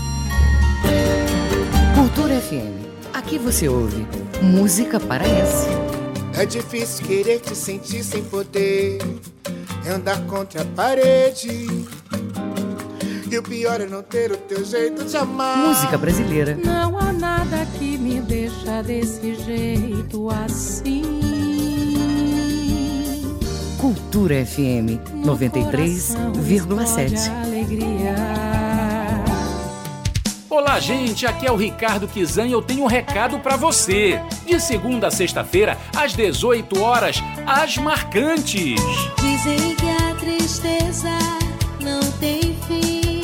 [1.96, 3.12] Cultura FM.
[3.12, 4.06] Aqui você ouve
[4.40, 5.70] música paraense.
[6.38, 9.00] É difícil querer te sentir sem poder.
[9.86, 11.68] É andar contra a parede.
[13.30, 15.58] E o pior é não ter o teu jeito de amar.
[15.58, 16.58] Música brasileira.
[16.64, 21.04] Não há nada que me deixa desse jeito assim.
[23.78, 27.30] Cultura FM 93,7.
[30.50, 31.26] Olá, gente.
[31.26, 34.22] Aqui é o Ricardo Kizan e eu tenho um recado para você.
[34.46, 38.76] De segunda a sexta-feira, às 18 horas, as marcantes.
[40.54, 41.10] Tristeza
[41.82, 43.22] não tem fim.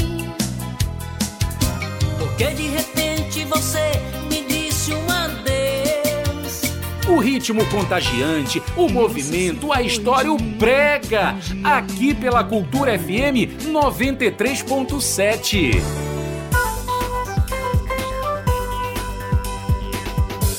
[2.18, 3.92] Porque de repente você
[4.32, 6.64] me disse um adeus.
[7.08, 11.36] O ritmo contagiante, o movimento, a história, o brega.
[11.64, 15.80] Aqui pela Cultura FM 93.7.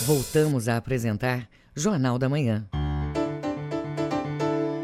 [0.07, 2.65] Voltamos a apresentar Jornal da Manhã.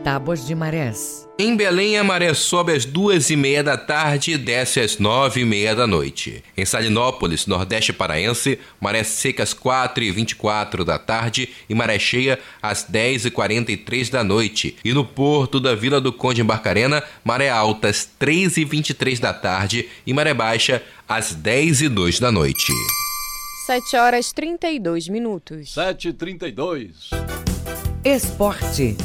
[0.06, 1.26] Tábuas de Marés.
[1.36, 5.40] Em Belém, a maré sobe às duas e meia da tarde e desce às nove
[5.40, 6.44] e meia da noite.
[6.56, 11.74] Em Salinópolis, Nordeste Paraense, maré seca às quatro e vinte e quatro da tarde e
[11.74, 14.76] maré cheia às dez e quarenta e três da noite.
[14.84, 18.90] E no porto da Vila do Conde em Barcarena, maré alta às três e vinte
[18.90, 22.72] e três da tarde e maré baixa às dez e dois da noite.
[23.66, 25.74] 7 horas 32 minutos.
[25.74, 27.10] 7 e 32
[28.04, 28.96] Esporte.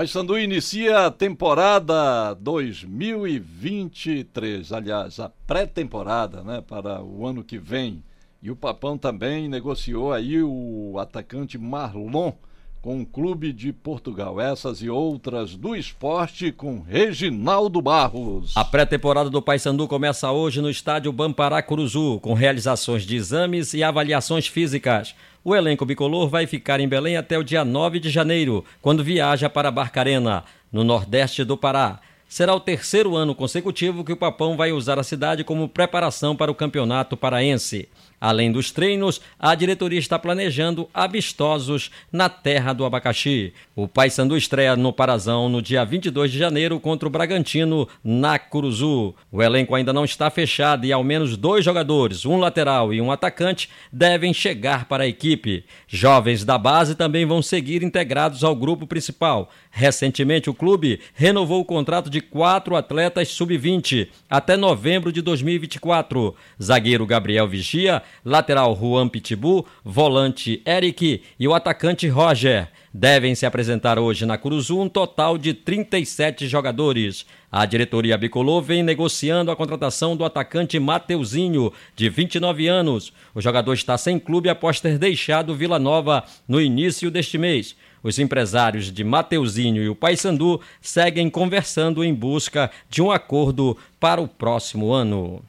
[0.00, 8.02] Paysandu inicia a temporada 2023, aliás, a pré-temporada, né, para o ano que vem.
[8.42, 12.32] E o Papão também negociou aí o atacante Marlon
[12.80, 14.40] com o Clube de Portugal.
[14.40, 18.56] Essas e outras do esporte com Reginaldo Barros.
[18.56, 23.82] A pré-temporada do Paysandu começa hoje no estádio Bampará Curuzu, com realizações de exames e
[23.82, 25.14] avaliações físicas.
[25.42, 29.48] O elenco bicolor vai ficar em Belém até o dia 9 de janeiro, quando viaja
[29.48, 31.98] para Barcarena, no nordeste do Pará.
[32.28, 36.50] Será o terceiro ano consecutivo que o Papão vai usar a cidade como preparação para
[36.50, 37.88] o campeonato paraense.
[38.20, 43.54] Além dos treinos, a diretoria está planejando amistosos na terra do abacaxi.
[43.74, 49.14] O Paysandu estreia no Parazão no dia 22 de janeiro contra o Bragantino na Curuzu.
[49.32, 53.10] O elenco ainda não está fechado e ao menos dois jogadores, um lateral e um
[53.10, 55.64] atacante, devem chegar para a equipe.
[55.88, 59.48] Jovens da base também vão seguir integrados ao grupo principal.
[59.70, 66.34] Recentemente, o clube renovou o contrato de quatro atletas sub-20 até novembro de 2024.
[66.62, 72.68] Zagueiro Gabriel Vigia, lateral Juan Pitbull, volante Eric e o atacante Roger.
[72.92, 77.24] Devem se apresentar hoje na Curuzu um total de 37 jogadores.
[77.50, 83.12] A diretoria bicolor vem negociando a contratação do atacante Mateuzinho, de 29 anos.
[83.32, 87.76] O jogador está sem clube após ter deixado Vila Nova no início deste mês.
[88.02, 94.20] Os empresários de Mateuzinho e o Paysandu seguem conversando em busca de um acordo para
[94.20, 95.44] o próximo ano.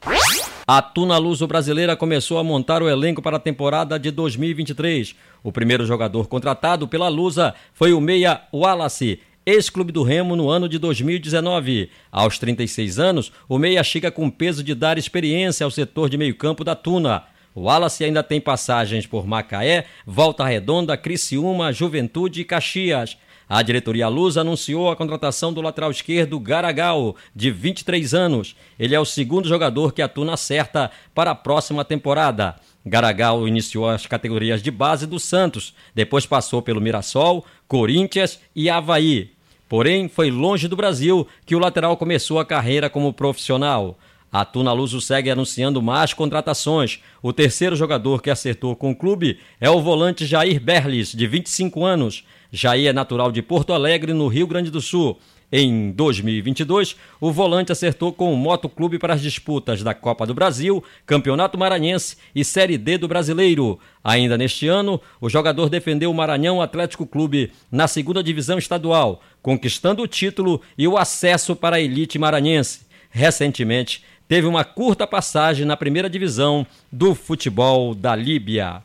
[0.67, 5.15] A Tuna Luso brasileira começou a montar o elenco para a temporada de 2023.
[5.43, 10.69] O primeiro jogador contratado pela Lusa foi o meia Wallace, ex-clube do Remo no ano
[10.69, 11.89] de 2019.
[12.11, 16.63] Aos 36 anos, o meia chega com peso de dar experiência ao setor de meio-campo
[16.63, 17.23] da Tuna.
[17.55, 23.17] O Wallace ainda tem passagens por Macaé, Volta Redonda, Criciúma, Juventude e Caxias.
[23.53, 28.55] A diretoria Luz anunciou a contratação do lateral esquerdo Garagal, de 23 anos.
[28.79, 32.55] Ele é o segundo jogador que a Tuna acerta para a próxima temporada.
[32.85, 39.31] Garagal iniciou as categorias de base do Santos, depois passou pelo Mirassol, Corinthians e Havaí.
[39.67, 43.99] Porém, foi longe do Brasil que o lateral começou a carreira como profissional.
[44.31, 47.01] A Tuna Luso segue anunciando mais contratações.
[47.21, 51.83] O terceiro jogador que acertou com o clube é o volante Jair Berlis, de 25
[51.83, 52.23] anos.
[52.51, 55.17] Jair é natural de Porto Alegre, no Rio Grande do Sul.
[55.49, 60.83] Em 2022, o volante acertou com o Motoclube para as disputas da Copa do Brasil,
[61.05, 63.79] Campeonato Maranhense e Série D do Brasileiro.
[64.03, 70.01] Ainda neste ano, o jogador defendeu o Maranhão Atlético Clube na segunda divisão estadual, conquistando
[70.01, 72.81] o título e o acesso para a elite maranhense.
[73.09, 78.81] Recentemente, teve uma curta passagem na primeira divisão do futebol da Líbia.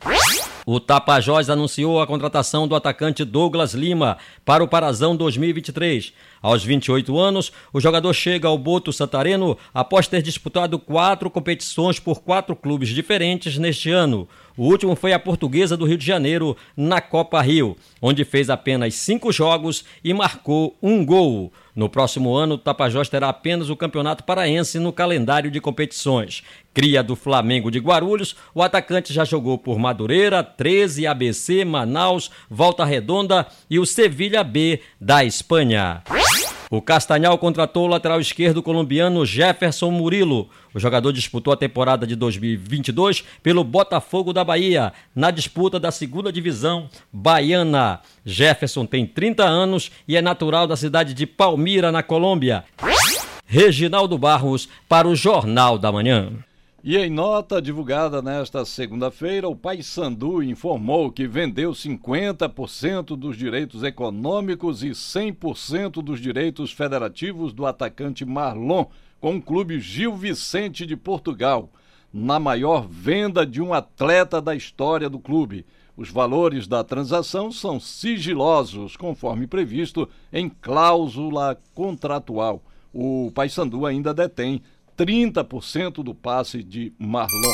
[0.69, 6.11] O Tapajós anunciou a contratação do atacante Douglas Lima para o Parazão 2023.
[6.41, 12.21] Aos 28 anos, o jogador chega ao Boto Santareno após ter disputado quatro competições por
[12.21, 14.27] quatro clubes diferentes neste ano.
[14.57, 18.95] O último foi a Portuguesa do Rio de Janeiro, na Copa Rio, onde fez apenas
[18.95, 21.53] cinco jogos e marcou um gol.
[21.75, 26.43] No próximo ano, o Tapajós terá apenas o Campeonato Paraense no calendário de competições.
[26.77, 32.85] Cria do Flamengo de Guarulhos, o atacante já jogou por Madureira, 13, ABC, Manaus, Volta
[32.85, 36.03] Redonda e o Sevilha B da Espanha.
[36.69, 40.51] O Castanhal contratou o lateral esquerdo colombiano Jefferson Murilo.
[40.71, 46.31] O jogador disputou a temporada de 2022 pelo Botafogo da Bahia, na disputa da segunda
[46.31, 48.01] divisão baiana.
[48.23, 52.63] Jefferson tem 30 anos e é natural da cidade de Palmira, na Colômbia.
[53.47, 56.33] Reginaldo Barros para o Jornal da Manhã.
[56.89, 64.83] E em nota divulgada nesta segunda-feira, o Paysandu informou que vendeu 50% dos direitos econômicos
[64.83, 68.85] e 100% dos direitos federativos do atacante Marlon
[69.19, 71.69] com o clube Gil Vicente de Portugal,
[72.13, 75.65] na maior venda de um atleta da história do clube.
[75.97, 82.63] Os valores da transação são sigilosos, conforme previsto em cláusula contratual.
[82.93, 84.61] O Paysandu ainda detém
[84.97, 87.53] 30% do passe de Marlon.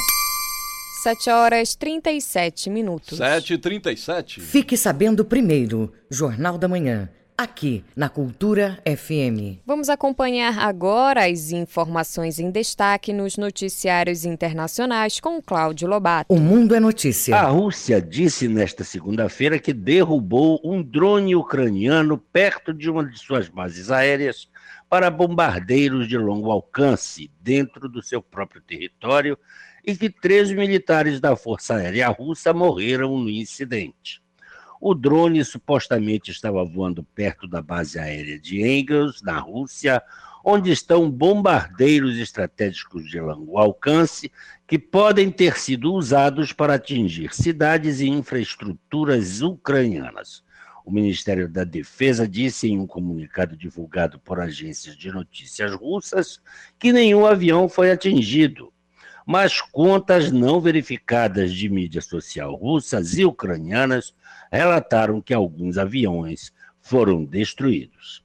[1.04, 3.20] 7 horas 37 minutos.
[3.20, 4.40] 7h37.
[4.40, 7.10] Fique sabendo primeiro, Jornal da Manhã.
[7.38, 9.60] Aqui na Cultura FM.
[9.66, 16.34] Vamos acompanhar agora as informações em destaque nos noticiários internacionais com Cláudio Lobato.
[16.34, 17.36] O Mundo é Notícia.
[17.36, 23.50] A Rússia disse nesta segunda-feira que derrubou um drone ucraniano perto de uma de suas
[23.50, 24.48] bases aéreas
[24.94, 29.36] para bombardeiros de longo alcance dentro do seu próprio território
[29.84, 34.22] e que três militares da Força Aérea Russa morreram no incidente.
[34.80, 40.00] O drone supostamente estava voando perto da base aérea de Engels, na Rússia,
[40.46, 44.32] onde estão bombardeiros estratégicos de longo alcance
[44.68, 50.44] que podem ter sido usados para atingir cidades e infraestruturas ucranianas.
[50.86, 56.42] O Ministério da Defesa disse em um comunicado divulgado por agências de notícias russas
[56.78, 58.72] que nenhum avião foi atingido,
[59.26, 64.14] mas contas não verificadas de mídia social russas e ucranianas
[64.52, 68.22] relataram que alguns aviões foram destruídos.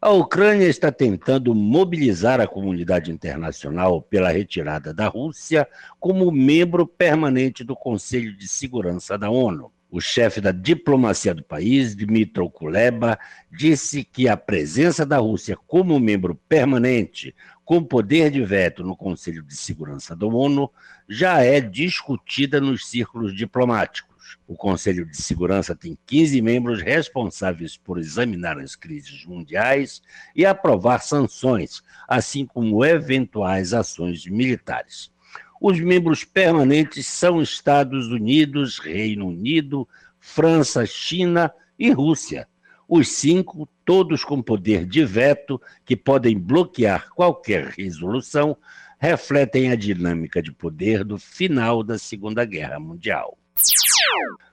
[0.00, 5.66] A Ucrânia está tentando mobilizar a comunidade internacional pela retirada da Rússia
[5.98, 9.72] como membro permanente do Conselho de Segurança da ONU.
[9.88, 13.18] O chefe da diplomacia do país, Dmitry Kuleba,
[13.50, 17.34] disse que a presença da Rússia como membro permanente,
[17.64, 20.70] com poder de veto no Conselho de Segurança da ONU,
[21.08, 24.16] já é discutida nos círculos diplomáticos.
[24.48, 30.02] O Conselho de Segurança tem 15 membros responsáveis por examinar as crises mundiais
[30.34, 35.12] e aprovar sanções, assim como eventuais ações militares.
[35.60, 39.88] Os membros permanentes são Estados Unidos, Reino Unido,
[40.18, 42.46] França, China e Rússia.
[42.88, 48.56] Os cinco, todos com poder de veto, que podem bloquear qualquer resolução,
[48.98, 53.36] refletem a dinâmica de poder do final da Segunda Guerra Mundial.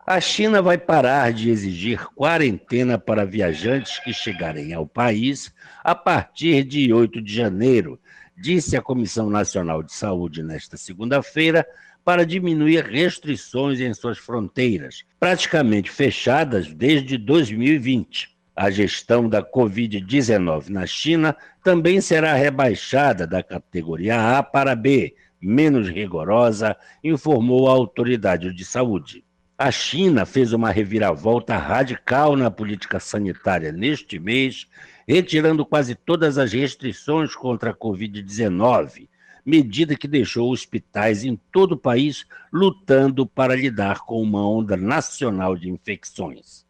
[0.06, 6.64] A China vai parar de exigir quarentena para viajantes que chegarem ao país a partir
[6.64, 8.00] de 8 de janeiro,
[8.38, 11.66] disse a Comissão Nacional de Saúde nesta segunda-feira,
[12.04, 18.34] para diminuir restrições em suas fronteiras, praticamente fechadas desde 2020.
[18.56, 25.90] A gestão da Covid-19 na China também será rebaixada da categoria A para B, menos
[25.90, 29.24] rigorosa, informou a autoridade de saúde.
[29.58, 34.68] A China fez uma reviravolta radical na política sanitária neste mês
[35.08, 39.08] retirando quase todas as restrições contra a Covid-19,
[39.46, 45.56] medida que deixou hospitais em todo o país lutando para lidar com uma onda nacional
[45.56, 46.64] de infecções.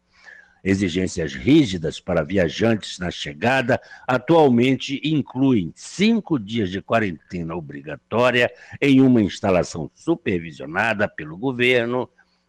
[0.64, 3.78] Exigências rígidas para viajantes na chegada
[4.08, 12.08] atualmente incluem cinco dias de quarentena obrigatória em uma instalação supervisionada pelo governo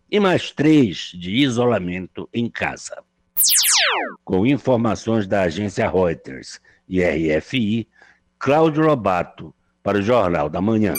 [0.09, 3.03] e mais três de isolamento em casa.
[4.23, 7.87] Com informações da agência Reuters e RFI,
[8.39, 10.93] Cláudio Lobato, para o Jornal da Manhã.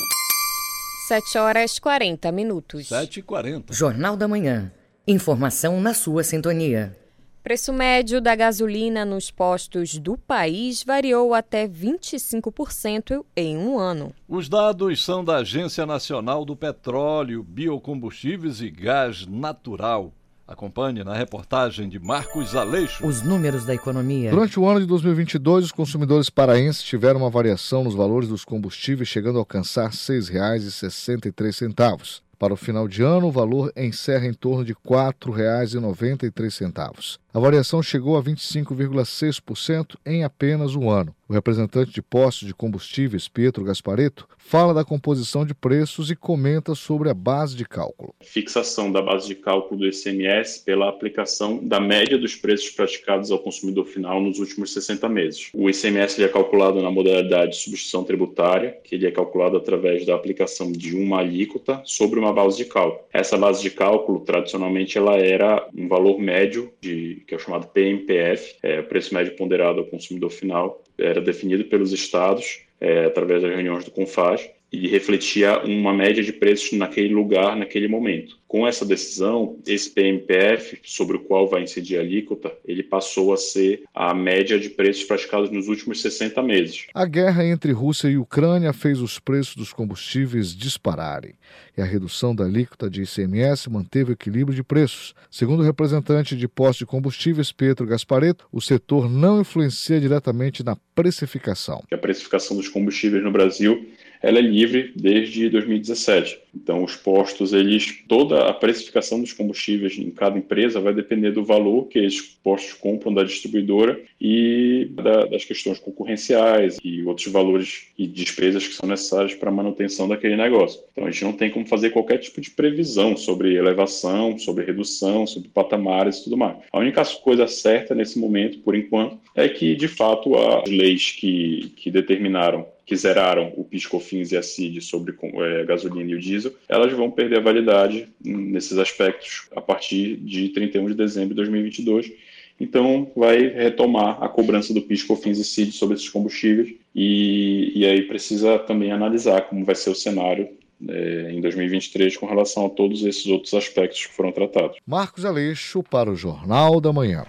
[1.09, 2.89] 7 horas 40 minutos.
[2.89, 3.73] 7 e 40.
[3.73, 4.73] Jornal da Manhã.
[5.07, 6.97] Informação na sua sintonia.
[7.43, 14.13] Preço médio da gasolina nos postos do país variou até 25% em um ano.
[14.29, 20.13] Os dados são da Agência Nacional do Petróleo, Biocombustíveis e Gás Natural.
[20.49, 23.05] Acompanhe na reportagem de Marcos Aleixo.
[23.05, 24.31] Os números da economia.
[24.31, 29.09] Durante o ano de 2022, os consumidores paraenses tiveram uma variação nos valores dos combustíveis,
[29.09, 32.21] chegando a alcançar R$ 6,63.
[32.39, 37.19] Para o final de ano, o valor encerra em torno de R$ 4,93.
[37.37, 41.15] A variação chegou a 25,6% em apenas um ano.
[41.29, 46.75] O representante de postos de combustíveis, Pietro Gaspareto, fala da composição de preços e comenta
[46.75, 48.15] sobre a base de cálculo.
[48.23, 53.41] Fixação da base de cálculo do ICMS pela aplicação da média dos preços praticados ao
[53.41, 55.51] consumidor final nos últimos 60 meses.
[55.53, 60.15] O ICMS é calculado na modalidade de substituição tributária, que ele é calculado através da
[60.15, 63.01] aplicação de uma alíquota sobre uma base de cálculo.
[63.13, 67.67] Essa base de cálculo, tradicionalmente, ela era um valor médio de que é o chamado
[67.69, 73.53] PMPF, é, preço médio ponderado ao consumidor final, era definido pelos estados é, através das
[73.53, 78.39] reuniões do CONFAS e refletia uma média de preços naquele lugar, naquele momento.
[78.49, 83.37] Com essa decisão, esse PMPF, sobre o qual vai incidir a alíquota, ele passou a
[83.37, 86.87] ser a média de preços praticados nos últimos 60 meses.
[86.95, 91.35] A guerra entre Rússia e Ucrânia fez os preços dos combustíveis dispararem
[91.77, 95.15] e a redução da alíquota de ICMS manteve o equilíbrio de preços.
[95.31, 100.77] Segundo o representante de postos de combustíveis, Pedro Gaspareto, o setor não influencia diretamente na
[100.95, 101.83] precificação.
[101.93, 103.87] A precificação dos combustíveis no Brasil
[104.23, 106.39] ela é livre desde 2017.
[106.55, 111.45] Então, os postos, eles, toda a precificação dos combustíveis em cada empresa vai depender do
[111.45, 117.89] valor que esses postos compram da distribuidora e da, das questões concorrenciais e outros valores
[117.99, 120.81] e despesas que são necessários para a manutenção daquele negócio.
[120.93, 125.27] Então, a gente não tem como fazer qualquer tipo de previsão sobre elevação, sobre redução,
[125.27, 126.57] sobre patamares e tudo mais.
[126.73, 131.73] A única coisa certa nesse momento, por enquanto, é que, de fato, as leis que,
[131.77, 136.55] que determinaram que zeraram o PIS/COFINS e a CID sobre é, gasolina e o diesel,
[136.69, 142.13] elas vão perder a validade nesses aspectos a partir de 31 de dezembro de 2022.
[142.59, 148.03] Então, vai retomar a cobrança do PIS/COFINS e CID sobre esses combustíveis e, e aí
[148.03, 150.49] precisa também analisar como vai ser o cenário
[150.89, 154.79] é, em 2023 com relação a todos esses outros aspectos que foram tratados.
[154.87, 157.25] Marcos Aleixo para o Jornal da Manhã.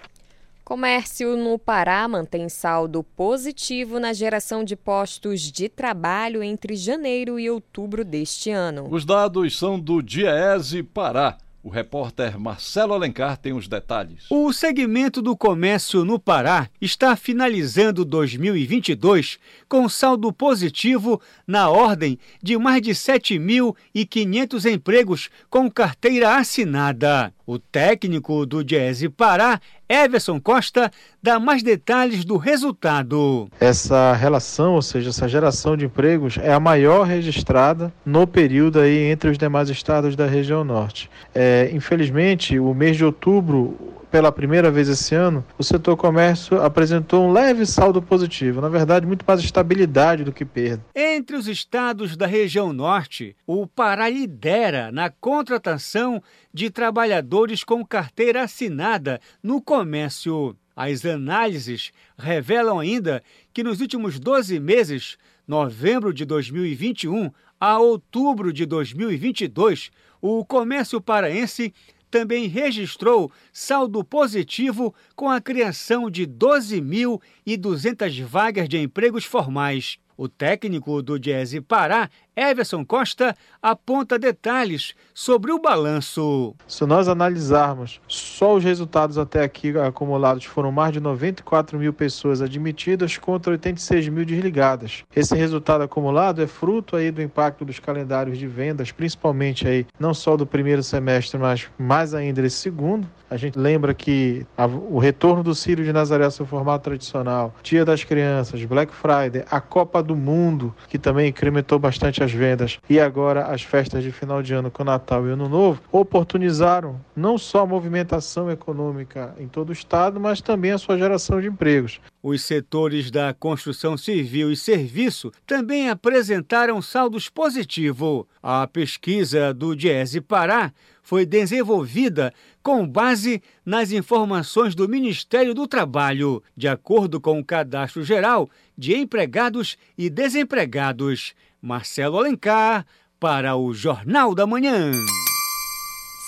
[0.68, 7.48] Comércio no Pará mantém saldo positivo na geração de postos de trabalho entre janeiro e
[7.48, 8.86] outubro deste ano.
[8.90, 11.38] Os dados são do Diese Pará.
[11.62, 14.26] O repórter Marcelo Alencar tem os detalhes.
[14.28, 19.38] O segmento do comércio no Pará está finalizando 2022
[19.70, 27.32] com saldo positivo na ordem de mais de 7.500 empregos com carteira assinada.
[27.48, 30.90] O técnico do Diese Pará, Everson Costa,
[31.22, 33.48] dá mais detalhes do resultado.
[33.58, 39.10] Essa relação, ou seja, essa geração de empregos, é a maior registrada no período aí
[39.10, 41.08] entre os demais estados da região norte.
[41.34, 47.26] É, infelizmente, o mês de outubro pela primeira vez esse ano, o setor comércio apresentou
[47.26, 50.84] um leve saldo positivo, na verdade, muito mais estabilidade do que perda.
[50.94, 58.42] Entre os estados da região norte, o Pará lidera na contratação de trabalhadores com carteira
[58.42, 60.56] assinada no comércio.
[60.74, 67.30] As análises revelam ainda que nos últimos 12 meses, novembro de 2021
[67.60, 69.90] a outubro de 2022,
[70.20, 71.72] o comércio paraense
[72.10, 79.98] também registrou saldo positivo com a criação de 12.200 vagas de empregos formais.
[80.16, 86.54] O técnico do Diese Pará, Everson Costa, aponta detalhes sobre o balanço.
[86.68, 92.40] Se nós analisarmos só os resultados até aqui acumulados, foram mais de 94 mil pessoas
[92.40, 95.04] admitidas contra 86 mil desligadas.
[95.14, 100.14] Esse resultado acumulado é fruto aí do impacto dos calendários de vendas, principalmente aí não
[100.14, 103.08] só do primeiro semestre, mas mais ainda desse segundo.
[103.30, 107.54] A gente lembra que a, o retorno do Círio de Nazaré ao seu formato tradicional,
[107.62, 112.78] Dia das Crianças, Black Friday, a Copa do Mundo, que também incrementou bastante as vendas,
[112.88, 117.38] e agora as festas de final de ano com Natal e Ano Novo, oportunizaram não
[117.38, 122.00] só a movimentação econômica em todo o estado, mas também a sua geração de empregos.
[122.22, 128.24] Os setores da construção civil e serviço também apresentaram saldos positivos.
[128.42, 130.72] A pesquisa do Diese Pará
[131.02, 138.02] foi desenvolvida com base nas informações do Ministério do Trabalho, de acordo com o Cadastro
[138.02, 141.34] Geral de Empregados e Desempregados.
[141.60, 142.86] Marcelo Alencar,
[143.18, 144.92] para o Jornal da Manhã.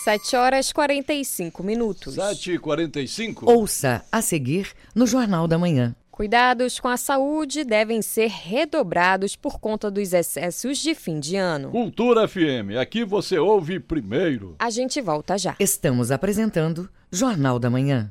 [0.04, 2.14] 7 horas 45 minutos.
[2.14, 5.94] 7 e 45 Ouça a seguir no Jornal da Manhã.
[6.10, 11.70] Cuidados com a saúde devem ser redobrados por conta dos excessos de fim de ano.
[11.70, 14.56] Cultura FM, aqui você ouve primeiro.
[14.58, 15.56] A gente volta já.
[15.58, 18.10] Estamos apresentando Jornal da Manhã.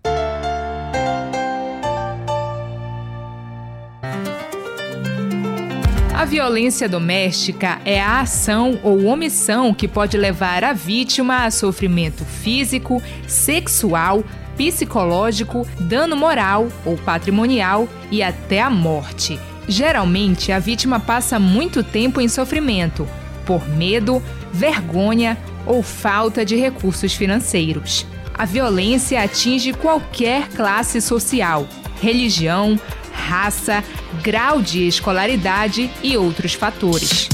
[6.30, 13.02] Violência doméstica é a ação ou omissão que pode levar a vítima a sofrimento físico,
[13.28, 14.24] sexual,
[14.56, 19.40] psicológico, dano moral ou patrimonial e até a morte.
[19.68, 23.08] Geralmente, a vítima passa muito tempo em sofrimento
[23.44, 24.22] por medo,
[24.54, 28.06] vergonha ou falta de recursos financeiros.
[28.36, 31.68] A violência atinge qualquer classe social,
[32.00, 32.80] religião,
[33.20, 33.84] raça,
[34.24, 37.30] grau de escolaridade e outros fatores.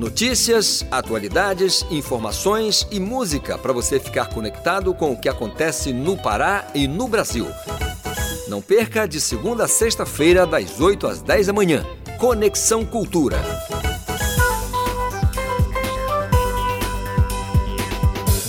[0.01, 6.65] Notícias, atualidades, informações e música para você ficar conectado com o que acontece no Pará
[6.73, 7.45] e no Brasil.
[8.47, 11.85] Não perca de segunda a sexta-feira, das 8 às 10 da manhã.
[12.17, 13.37] Conexão Cultura.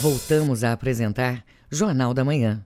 [0.00, 2.64] Voltamos a apresentar Jornal da Manhã.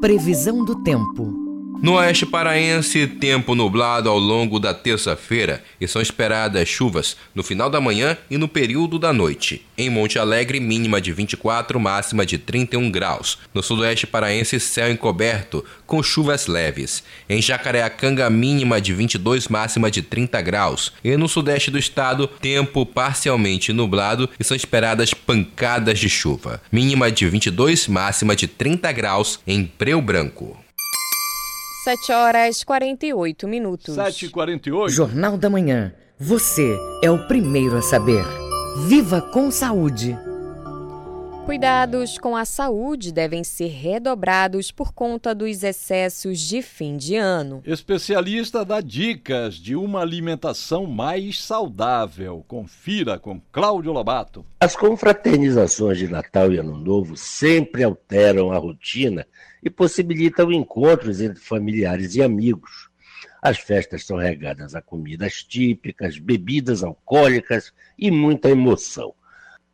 [0.00, 1.45] Previsão do tempo.
[1.86, 7.70] No oeste paraense, tempo nublado ao longo da terça-feira e são esperadas chuvas no final
[7.70, 9.64] da manhã e no período da noite.
[9.78, 13.38] Em Monte Alegre, mínima de 24, máxima de 31 graus.
[13.54, 17.04] No sudoeste paraense, céu encoberto, com chuvas leves.
[17.28, 20.92] Em Jacareacanga, mínima de 22, máxima de 30 graus.
[21.04, 26.60] E no sudeste do estado, tempo parcialmente nublado e são esperadas pancadas de chuva.
[26.72, 30.65] Mínima de 22, máxima de 30 graus em Preu Branco.
[31.86, 33.94] 7 horas 48 minutos.
[33.94, 35.94] 7 e 48 Jornal da Manhã.
[36.18, 38.24] Você é o primeiro a saber.
[38.88, 40.18] Viva com saúde.
[41.46, 47.62] Cuidados com a saúde devem ser redobrados por conta dos excessos de fim de ano.
[47.64, 52.44] Especialista dá dicas de uma alimentação mais saudável.
[52.48, 54.44] Confira com Cláudio Lobato.
[54.58, 59.24] As confraternizações de Natal e Ano Novo sempre alteram a rotina
[59.62, 62.90] e possibilitam encontros entre familiares e amigos.
[63.40, 69.14] As festas são regadas a comidas típicas, bebidas alcoólicas e muita emoção.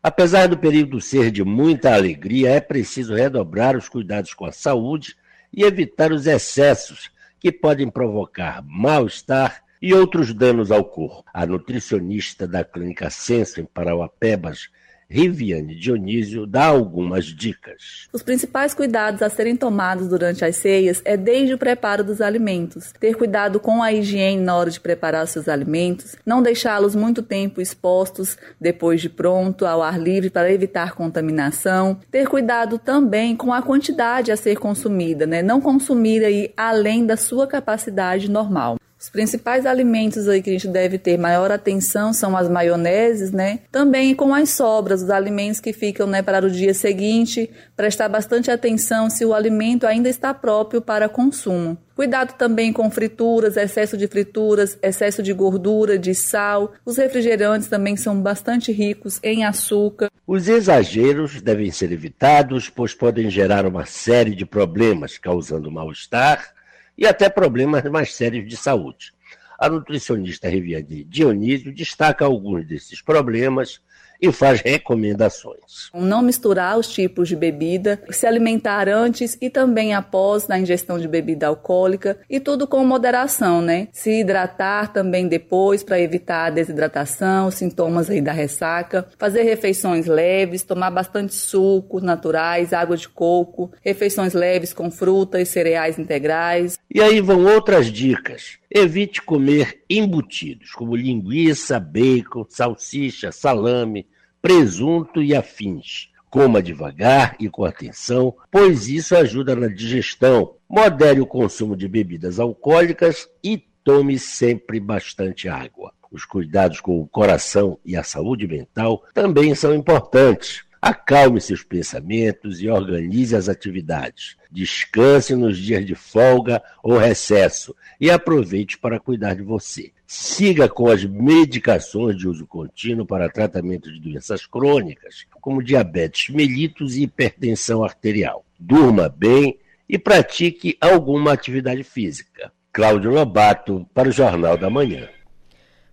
[0.02, 5.16] Apesar do período ser de muita alegria, é preciso redobrar os cuidados com a saúde
[5.52, 11.24] e evitar os excessos que podem provocar mal-estar e outros danos ao corpo.
[11.32, 14.70] A nutricionista da Clínica Senso em Parauapebas,
[15.12, 18.08] Riviane Dionísio dá algumas dicas.
[18.10, 22.92] Os principais cuidados a serem tomados durante as ceias é desde o preparo dos alimentos,
[22.98, 27.60] ter cuidado com a higiene na hora de preparar seus alimentos, não deixá-los muito tempo
[27.60, 33.60] expostos depois de pronto ao ar livre para evitar contaminação, ter cuidado também com a
[33.60, 35.42] quantidade a ser consumida, né?
[35.42, 38.78] Não consumir aí além da sua capacidade normal.
[39.02, 43.58] Os principais alimentos aí que a gente deve ter maior atenção são as maioneses, né?
[43.68, 48.48] Também com as sobras, os alimentos que ficam, né, para o dia seguinte, prestar bastante
[48.48, 51.76] atenção se o alimento ainda está próprio para consumo.
[51.96, 56.72] Cuidado também com frituras, excesso de frituras, excesso de gordura, de sal.
[56.86, 60.10] Os refrigerantes também são bastante ricos em açúcar.
[60.24, 66.51] Os exageros devem ser evitados, pois podem gerar uma série de problemas, causando mal-estar
[66.96, 69.12] e até problemas mais sérios de saúde.
[69.58, 73.80] A nutricionista Riviane Dionísio destaca alguns desses problemas
[74.22, 75.90] e faz recomendações.
[75.92, 81.08] Não misturar os tipos de bebida, se alimentar antes e também após na ingestão de
[81.08, 83.88] bebida alcoólica e tudo com moderação, né?
[83.92, 90.62] Se hidratar também depois para evitar a desidratação, sintomas aí da ressaca, fazer refeições leves,
[90.62, 96.78] tomar bastante sucos naturais, água de coco, refeições leves com frutas, cereais integrais.
[96.94, 98.61] E aí vão outras dicas.
[98.74, 104.06] Evite comer embutidos, como linguiça, bacon, salsicha, salame,
[104.40, 106.08] presunto e afins.
[106.30, 110.54] Coma devagar e com atenção, pois isso ajuda na digestão.
[110.66, 115.92] Modere o consumo de bebidas alcoólicas e tome sempre bastante água.
[116.10, 120.64] Os cuidados com o coração e a saúde mental também são importantes.
[120.82, 124.36] Acalme seus pensamentos e organize as atividades.
[124.50, 129.92] Descanse nos dias de folga ou recesso e aproveite para cuidar de você.
[130.04, 136.96] Siga com as medicações de uso contínuo para tratamento de doenças crônicas, como diabetes mellitus
[136.96, 138.44] e hipertensão arterial.
[138.58, 142.50] Durma bem e pratique alguma atividade física.
[142.72, 145.08] Cláudio Lobato, para o Jornal da Manhã.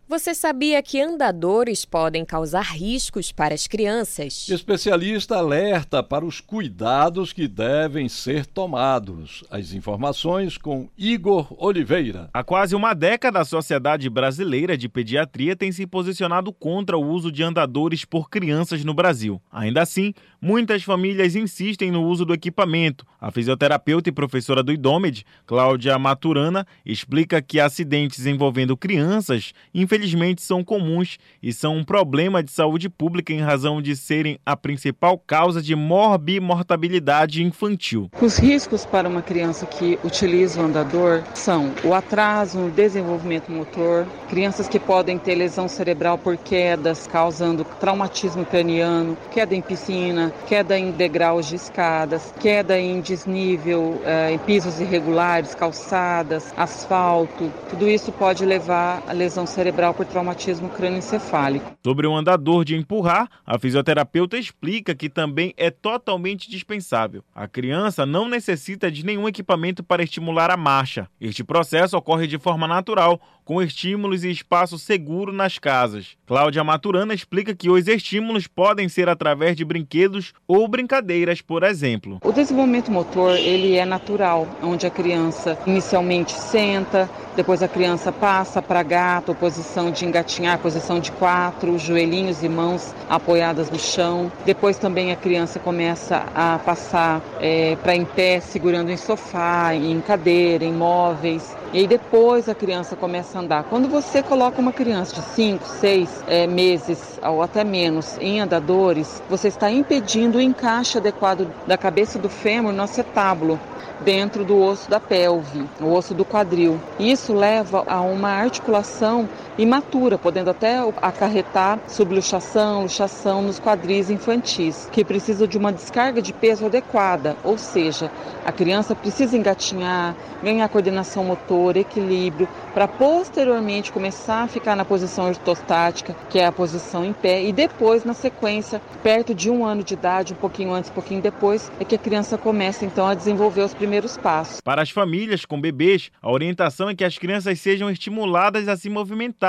[0.09, 4.49] Você sabia que andadores podem causar riscos para as crianças?
[4.49, 9.43] Especialista alerta para os cuidados que devem ser tomados.
[9.51, 12.27] As informações com Igor Oliveira.
[12.33, 17.31] Há quase uma década, a Sociedade Brasileira de Pediatria tem se posicionado contra o uso
[17.31, 19.39] de andadores por crianças no Brasil.
[19.51, 23.05] Ainda assim, muitas famílias insistem no uso do equipamento.
[23.19, 30.63] A fisioterapeuta e professora do IDOMED, Cláudia Maturana, explica que acidentes envolvendo crianças, infelizmente, são
[30.63, 35.61] comuns e são um problema de saúde pública em razão de serem a principal causa
[35.61, 38.09] de morbimortabilidade infantil.
[38.21, 44.07] Os riscos para uma criança que utiliza o andador são o atraso no desenvolvimento motor,
[44.29, 50.77] crianças que podem ter lesão cerebral por quedas, causando traumatismo craniano, queda em piscina, queda
[50.77, 57.51] em degraus de escadas, queda em desnível, eh, em pisos irregulares, calçadas, asfalto.
[57.69, 61.71] Tudo isso pode levar a lesão cerebral por traumatismo crânioencefálico.
[61.83, 67.23] Sobre o andador de empurrar, a fisioterapeuta explica que também é totalmente dispensável.
[67.33, 71.07] A criança não necessita de nenhum equipamento para estimular a marcha.
[71.19, 73.19] Este processo ocorre de forma natural,
[73.49, 76.15] com estímulos e espaço seguro nas casas.
[76.27, 82.19] Cláudia Maturana explica que os estímulos podem ser através de brinquedos ou brincadeiras, por exemplo.
[82.23, 88.61] O desenvolvimento motor, ele é natural, onde a criança inicialmente senta, depois a criança passa
[88.61, 94.31] para gato, posição de engatinhar, posição de quatro, joelhinhos e mãos apoiadas no chão.
[94.45, 100.01] Depois também a criança começa a passar é, para em pé, segurando em sofá, em
[100.01, 101.55] cadeira, em móveis.
[101.71, 103.63] E aí depois a criança começa a andar.
[103.65, 109.21] Quando você coloca uma criança de 5, 6 é, meses ou até menos em andadores,
[109.29, 113.59] você está impedindo o encaixe adequado da cabeça do fêmur no acetábulo
[114.01, 116.79] dentro do osso da pelve, o osso do quadril.
[116.99, 119.27] Isso leva a uma articulação
[119.61, 126.31] imatura, podendo até acarretar subluxação, luxação nos quadris infantis, que precisam de uma descarga de
[126.31, 128.09] peso adequada, ou seja,
[128.45, 135.27] a criança precisa engatinhar, ganhar coordenação motor, equilíbrio, para posteriormente começar a ficar na posição
[135.27, 139.83] ortostática, que é a posição em pé, e depois, na sequência, perto de um ano
[139.83, 143.13] de idade, um pouquinho antes, um pouquinho depois, é que a criança começa então a
[143.13, 144.61] desenvolver os primeiros passos.
[144.61, 148.89] Para as famílias com bebês, a orientação é que as crianças sejam estimuladas a se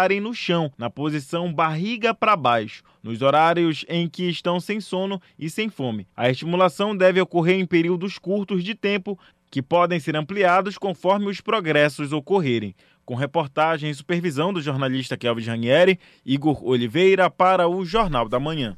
[0.09, 5.51] no chão, na posição barriga para baixo, nos horários em que estão sem sono e
[5.51, 6.07] sem fome.
[6.17, 9.19] A estimulação deve ocorrer em períodos curtos de tempo
[9.51, 12.75] que podem ser ampliados conforme os progressos ocorrerem.
[13.05, 18.77] Com reportagem e supervisão do jornalista Kelvin Ranieri, Igor Oliveira para o Jornal da Manhã.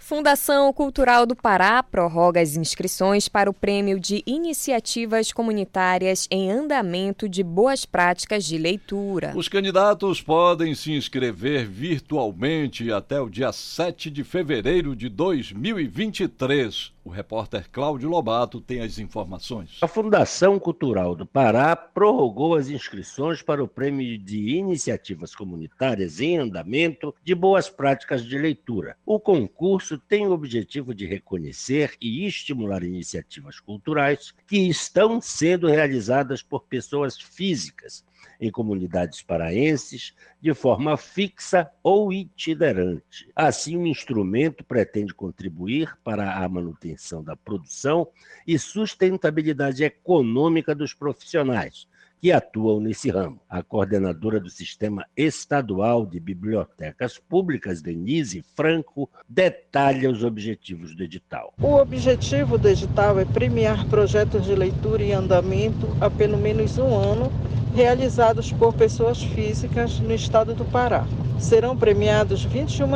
[0.00, 7.28] Fundação Cultural do Pará prorroga as inscrições para o Prêmio de Iniciativas Comunitárias em Andamento
[7.28, 9.32] de Boas Práticas de Leitura.
[9.36, 16.92] Os candidatos podem se inscrever virtualmente até o dia 7 de fevereiro de 2023.
[17.02, 19.78] O repórter Cláudio Lobato tem as informações.
[19.80, 26.36] A Fundação Cultural do Pará prorrogou as inscrições para o Prêmio de Iniciativas Comunitárias em
[26.36, 28.98] Andamento de Boas Práticas de Leitura.
[29.06, 36.42] O concurso tem o objetivo de reconhecer e estimular iniciativas culturais que estão sendo realizadas
[36.42, 38.04] por pessoas físicas
[38.40, 43.30] em comunidades paraenses de forma fixa ou itinerante.
[43.34, 48.08] Assim, o instrumento pretende contribuir para a manutenção da produção
[48.46, 51.86] e sustentabilidade econômica dos profissionais
[52.20, 53.40] que atuam nesse ramo.
[53.48, 61.54] A coordenadora do Sistema Estadual de Bibliotecas Públicas, Denise Franco, detalha os objetivos do edital.
[61.60, 66.94] O objetivo do edital é premiar projetos de leitura em andamento há pelo menos um
[66.94, 67.32] ano
[67.74, 71.06] realizados por pessoas físicas no estado do Pará.
[71.38, 72.86] Serão premiados 21,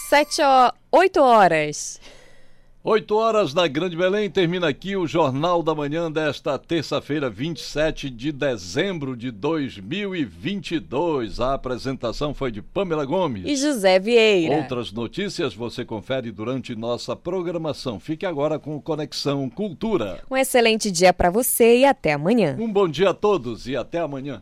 [0.07, 0.73] Sete ho...
[0.89, 1.99] Oito horas.
[2.83, 8.31] 8 horas na Grande Belém, termina aqui o Jornal da Manhã desta terça-feira, 27 de
[8.31, 11.39] dezembro de 2022.
[11.39, 14.55] A apresentação foi de Pamela Gomes e José Vieira.
[14.55, 17.99] Outras notícias você confere durante nossa programação.
[17.99, 20.23] Fique agora com Conexão Cultura.
[20.31, 22.55] Um excelente dia para você e até amanhã.
[22.57, 24.41] Um bom dia a todos e até amanhã.